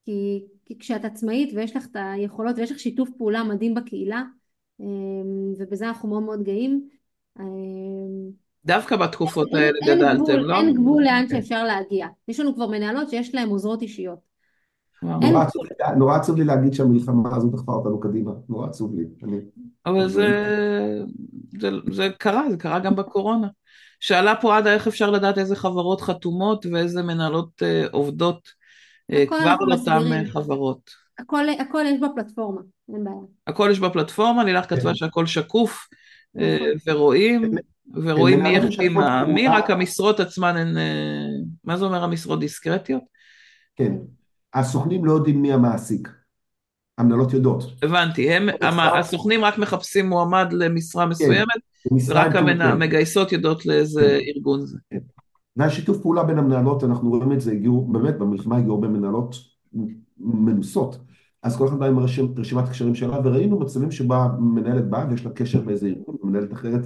[0.05, 4.23] כי, כי כשאת עצמאית ויש לך את היכולות ויש לך שיתוף פעולה מדהים בקהילה
[4.79, 6.89] אמ, ובזה אנחנו מאוד מאוד גאים
[8.67, 10.55] דווקא בתקופות האלה גדלתם, גבול, לא?
[10.55, 12.07] אין גבול לאן שאפשר להגיע.
[12.27, 14.19] יש לנו כבר מנהלות שיש להן עוזרות אישיות.
[15.97, 19.05] נורא עצוב לי להגיד שהמלחמה הזו דחפה אותנו קדימה, נורא עצוב לי.
[19.85, 20.27] אבל זה,
[21.59, 23.47] זה, זה קרה, זה קרה גם בקורונה.
[23.99, 28.47] שאלה פה עדה איך אפשר לדעת איזה חברות חתומות ואיזה מנהלות uh, עובדות
[29.11, 30.91] uh, כבר על אותן אה, חברות.
[31.19, 32.61] הכל, הכל יש בפלטפורמה,
[32.93, 33.17] אין בעיה.
[33.47, 34.95] הכל יש בפלטפורמה, לילך כתבה כן.
[34.95, 35.87] שהכל שקוף
[36.37, 36.41] uh,
[36.87, 37.51] ורואים.
[37.93, 41.25] ורואים מי החתים מי, רק המשרות עצמן הן, אה,
[41.63, 43.03] מה זה אומר המשרות דיסקרטיות?
[43.75, 43.93] כן,
[44.53, 46.09] הסוכנים לא יודעים מי המעסיק,
[46.97, 47.63] המנהלות יודעות.
[47.83, 48.49] הבנתי, הם,
[48.99, 51.61] הסוכנים רק מחפשים מועמד למשרה כן, מסוימת,
[52.07, 54.77] ורק המגייסות יודעות לאיזה ארגון זה.
[54.89, 54.99] כן.
[55.55, 59.35] והשיתוף פעולה בין המנהלות, אנחנו רואים את זה, הגיעו, באמת במלחמה הגיעו הרבה מנהלות
[60.17, 60.97] מנוסות.
[61.43, 61.99] אז כל אחד בא עם
[62.37, 66.81] רשימת קשרים שלה, וראינו מצבים שבה מנהלת באה ויש לה קשר באיזה ארגון, ומנהלת אחרת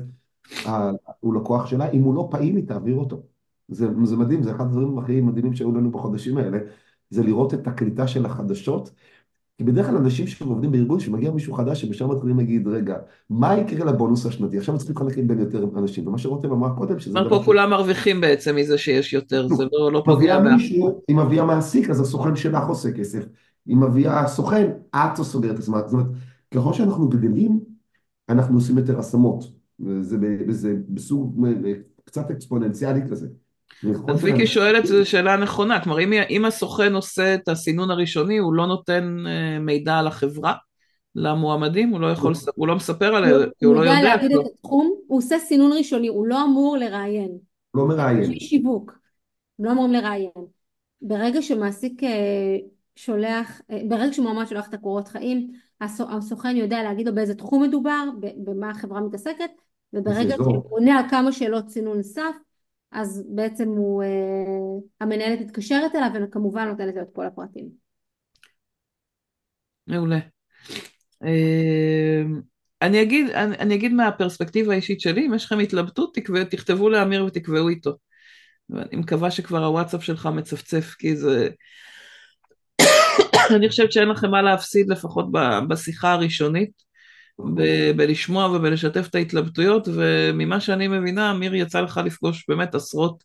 [1.20, 3.24] הוא לקוח שלה, אם הוא לא פעיל היא תעביר אותו.
[3.68, 6.58] זה, זה מדהים, זה אחד הדברים הכי מדהימים שהיו לנו בחודשים האלה,
[7.10, 8.92] זה לראות את הקליטה של החדשות.
[9.58, 12.96] כי בדרך כלל אנשים שעובדים בארגון, שמגיע מישהו חדש, שבשם מתחילים להגיד, רגע,
[13.30, 14.58] מה יקרה לבונוס השנתי?
[14.58, 17.20] עכשיו צריכים לחלק בין יותר אנשים, ומה שרותם אמרה קודם, שזה...
[17.20, 20.62] אבל פה כולם מרוויחים בעצם מזה שיש יותר, זה לא, לא פוגע באף.
[21.12, 23.26] אם מביאה מעסיק, אז הסוכן שלך עושה כסף.
[23.70, 25.82] אם מביאה סוכן, את סוגרת את עצמה.
[25.82, 26.08] זאת אומרת,
[26.54, 27.60] ככל שאנחנו גדלים,
[28.30, 29.61] אנחנו עושים יותר השמות.
[29.86, 30.18] וזה,
[30.48, 31.48] וזה בסוג
[32.06, 33.28] קצת אקספוננציאלי כזה.
[34.08, 38.54] אז ויקי שואלת, זו שאלה נכונה, כלומר אם, אם הסוכן עושה את הסינון הראשוני, הוא
[38.54, 40.54] לא נותן אה, מידע על החברה
[41.16, 43.92] למועמדים, הוא לא יכול, הוא לא מספר עליה, כי הוא לא יודע.
[43.92, 47.38] הוא יודע להגיד את התחום, הוא עושה סינון ראשוני, הוא לא אמור לראיין.
[47.74, 48.32] לא מראיין.
[48.32, 48.92] יש שיווק,
[49.60, 50.32] הם לא אמורים לראיין.
[51.02, 52.58] ברגע שמעסיק אה,
[52.96, 55.52] שולח, אה, ברגע שמועמד שולח את הקורות חיים,
[55.82, 58.04] הסוכן יודע להגיד לו באיזה תחום מדובר,
[58.38, 59.52] במה החברה מתעסקת,
[59.94, 62.36] וברגע שהוא עונה על כמה שאלות סינון סף,
[62.92, 67.70] אז בעצם הוא, uh, המנהלת מתקשרת אליו וכמובן נותנת לו את כל הפרטים.
[69.88, 70.20] מעולה.
[71.24, 71.28] Uh,
[72.82, 77.26] אני אגיד, אני, אני אגיד מהפרספקטיבה האישית שלי, אם יש לכם התלבטות, תקבע, תכתבו לאמיר
[77.26, 77.98] ותקבעו איתו.
[78.70, 81.50] ואני מקווה שכבר הוואטסאפ שלך מצפצף, כי זה...
[83.56, 85.26] אני חושבת שאין לכם מה להפסיד לפחות
[85.70, 86.91] בשיחה הראשונית.
[87.56, 93.24] ב- בלשמוע ובלשתף את ההתלבטויות, וממה שאני מבינה, אמיר יצא לך לפגוש באמת עשרות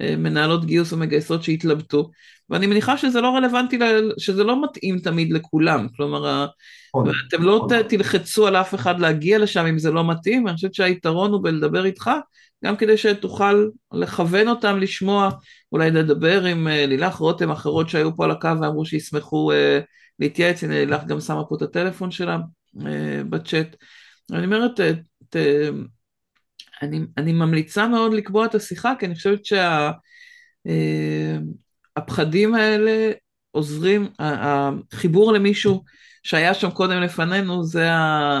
[0.00, 2.10] אה, מנהלות גיוס ומגייסות שהתלבטו,
[2.50, 3.78] ואני מניחה שזה לא רלוונטי,
[4.18, 6.46] שזה לא מתאים תמיד לכולם, כלומר,
[6.94, 7.82] נכון, אתם לא נכון.
[7.82, 11.84] תלחצו על אף אחד להגיע לשם אם זה לא מתאים, ואני חושבת שהיתרון הוא בלדבר
[11.84, 12.10] איתך,
[12.64, 15.30] גם כדי שתוכל לכוון אותם לשמוע,
[15.72, 19.80] אולי לדבר עם אה, לילך רותם, אחרות שהיו פה על הקו ואמרו שישמחו אה,
[20.18, 22.38] להתייעץ, הנה לילך גם שמה פה את הטלפון שלה,
[23.30, 23.76] בצ'אט.
[24.32, 24.84] אני אומרת, ת,
[25.30, 25.36] ת,
[26.82, 29.40] אני, אני ממליצה מאוד לקבוע את השיחה, כי אני חושבת
[31.94, 33.12] שהפחדים שה, אה, האלה
[33.50, 35.84] עוזרים, החיבור למישהו
[36.22, 38.40] שהיה שם קודם לפנינו, זה, ה,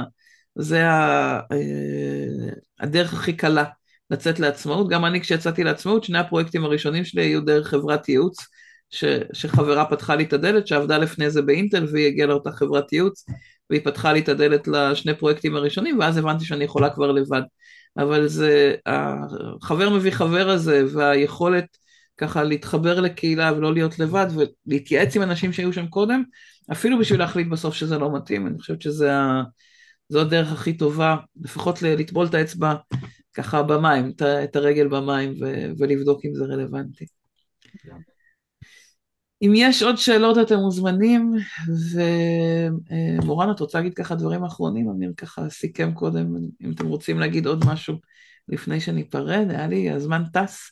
[0.54, 3.64] זה ה, אה, הדרך הכי קלה
[4.10, 4.88] לצאת לעצמאות.
[4.88, 8.36] גם אני כשיצאתי לעצמאות, שני הפרויקטים הראשונים שלי היו דרך חברת ייעוץ.
[8.90, 13.24] ש, שחברה פתחה לי את הדלת, שעבדה לפני זה באינטל והיא הגיעה לאותה חברת ייעוץ,
[13.74, 17.42] והיא פתחה לי את הדלת לשני פרויקטים הראשונים, ואז הבנתי שאני יכולה כבר לבד.
[17.96, 21.64] אבל זה, החבר מביא חבר הזה, והיכולת
[22.18, 24.26] ככה להתחבר לקהילה ולא להיות לבד,
[24.66, 26.22] ולהתייעץ עם אנשים שהיו שם קודם,
[26.72, 29.06] אפילו בשביל להחליט בסוף שזה לא מתאים, אני חושבת שזו
[30.20, 32.74] הדרך הכי טובה, לפחות לטבול את האצבע
[33.34, 34.12] ככה במים,
[34.44, 35.34] את הרגל במים,
[35.78, 37.06] ולבדוק אם זה רלוונטי.
[39.42, 41.32] אם יש עוד שאלות אתם מוזמנים,
[43.22, 44.88] ומורן, את רוצה להגיד ככה דברים אחרונים?
[44.88, 47.94] אמיר ככה סיכם קודם, אם אתם רוצים להגיד עוד משהו
[48.48, 50.70] לפני שניפרד, היה לי, הזמן טס,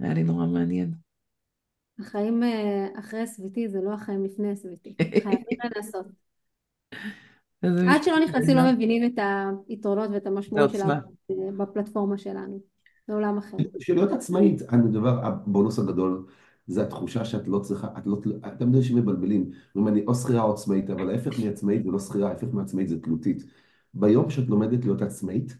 [0.00, 0.92] היה לי נורא מעניין.
[1.98, 6.06] החיים אה, אחרי SVT זה לא החיים לפני SVT, חייבים לנסות.
[7.62, 9.22] עד שלא נכנסים לא מבינים את
[9.68, 11.00] היתרונות ואת המשמעות שלה
[11.58, 12.60] בפלטפורמה שלנו,
[13.06, 13.56] זה עולם אחר.
[13.78, 16.26] שלהיות עצמאית, הדבר, הבונוס הגדול,
[16.66, 20.52] זה התחושה שאת לא צריכה, את לא, אתם יודעים שמבלבלים, אומרים אני או שכירה או
[20.52, 23.44] עצמאית, אבל ההפך מעצמאית זה לא שכירה, ההפך מעצמאית זה תלותית.
[23.94, 25.56] ביום שאת לומדת להיות עצמאית,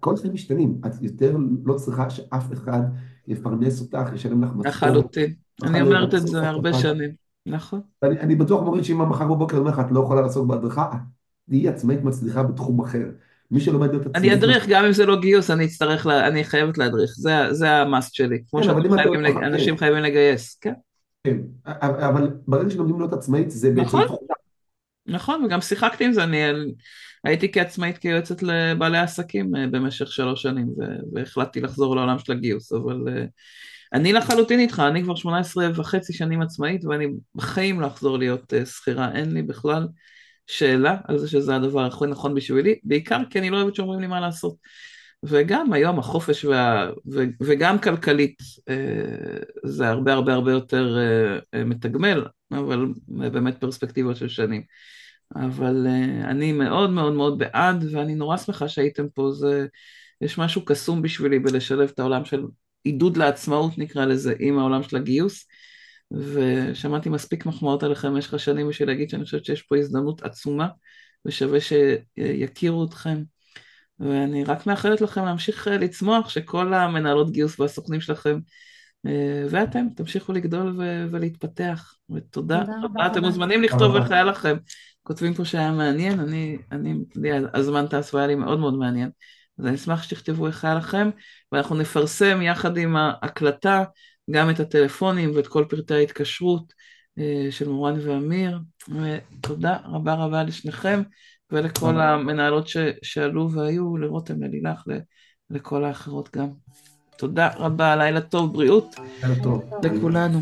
[0.00, 2.80] כל חיים משתנים, את יותר לא צריכה שאף אחד
[3.26, 4.66] יפרנס אותך, ישלם לך משכורת.
[4.66, 7.10] לחלוטין, אני אומרת את זה הרבה שנים,
[7.46, 7.80] נכון.
[8.02, 10.90] אני, אני בטוח מוריד שאם מחר בבוקר אומר לך, את לא יכולה לעסוק בהדרכה,
[11.48, 13.10] תהיי עצמאית מצליחה בתחום אחר.
[13.52, 14.20] מי שלומד להיות עצמאי...
[14.20, 17.10] אני אדריך, גם אם זה לא גיוס, אני אצטרך, אני חייבת להדריך,
[17.50, 20.72] זה המאסט שלי, כמו כן, שאנשים חייבים לגייס, כן.
[21.26, 21.36] כן,
[21.66, 24.06] אבל ברגע שלומדים להיות עצמאית זה בעצם נכון,
[25.06, 26.38] נכון, וגם שיחקתי עם זה, אני
[27.24, 30.68] הייתי כעצמאית כיועצת לבעלי עסקים אה, במשך שלוש שנים,
[31.12, 33.24] והחלטתי לחזור לעולם של הגיוס, אבל אה,
[33.92, 38.54] אני לחלוטין איתך, אני כבר שמונה עשרה וחצי שנים עצמאית, ואני בחיים לא אחזור להיות
[38.54, 39.88] אה, שכירה, אין לי בכלל.
[40.46, 44.06] שאלה על זה שזה הדבר הכי נכון בשבילי, בעיקר כי אני לא אוהבת שאומרים לי
[44.06, 44.56] מה לעשות.
[45.24, 51.64] וגם היום החופש וה, ו, וגם כלכלית אה, זה הרבה הרבה הרבה יותר אה, אה,
[51.64, 54.62] מתגמל, אבל באמת פרספקטיבות של שנים.
[55.36, 55.86] אבל
[56.24, 59.66] אני מאוד מאוד מאוד בעד, ואני נורא שמחה שהייתם פה, זה,
[60.20, 62.44] יש משהו קסום בשבילי בלשלב את העולם של
[62.84, 65.46] עידוד לעצמאות נקרא לזה, עם העולם של הגיוס.
[66.12, 70.68] ושמעתי מספיק מחמאות עליכם במשך השנים בשביל להגיד שאני חושבת שיש פה הזדמנות עצומה
[71.24, 73.22] ושווה שיכירו אתכם.
[74.00, 78.38] ואני רק מאחלת לכם להמשיך אה, לצמוח, שכל המנהלות גיוס והסוכנים שלכם
[79.06, 81.94] אה, ואתם תמשיכו לגדול ו- ולהתפתח.
[82.10, 83.06] ותודה רבה.
[83.06, 84.56] אתם מוזמנים לכתוב איך היה לכם.
[85.02, 89.10] כותבים פה שהיה מעניין, אני, אני, לי הזמן טס והיה לי מאוד מאוד מעניין.
[89.58, 91.10] אז אני אשמח שתכתבו איך היה לכם,
[91.52, 93.84] ואנחנו נפרסם יחד עם ההקלטה
[94.30, 96.72] גם את הטלפונים ואת כל פרטי ההתקשרות
[97.18, 98.58] אה, של מורן ואמיר.
[98.88, 101.02] ותודה רבה רבה לשניכם
[101.50, 104.82] ולכל המנהלות ש, שעלו והיו, לרותם, ללילך,
[105.50, 106.48] לכל האחרות גם.
[107.18, 108.96] תודה רבה, לילה טוב, בריאות.
[109.22, 109.70] לילה טוב.
[109.82, 110.40] לכולנו.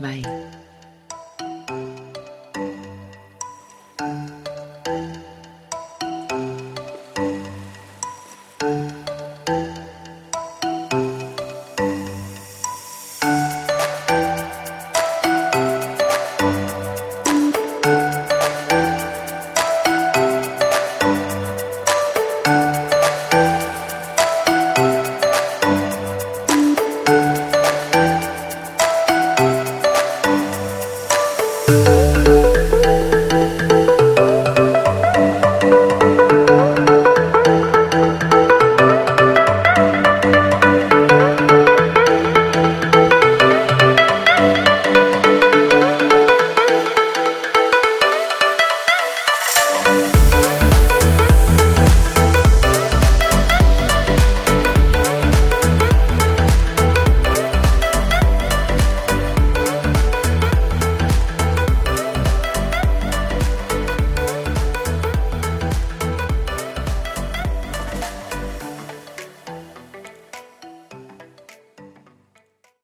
[0.00, 0.22] ביי.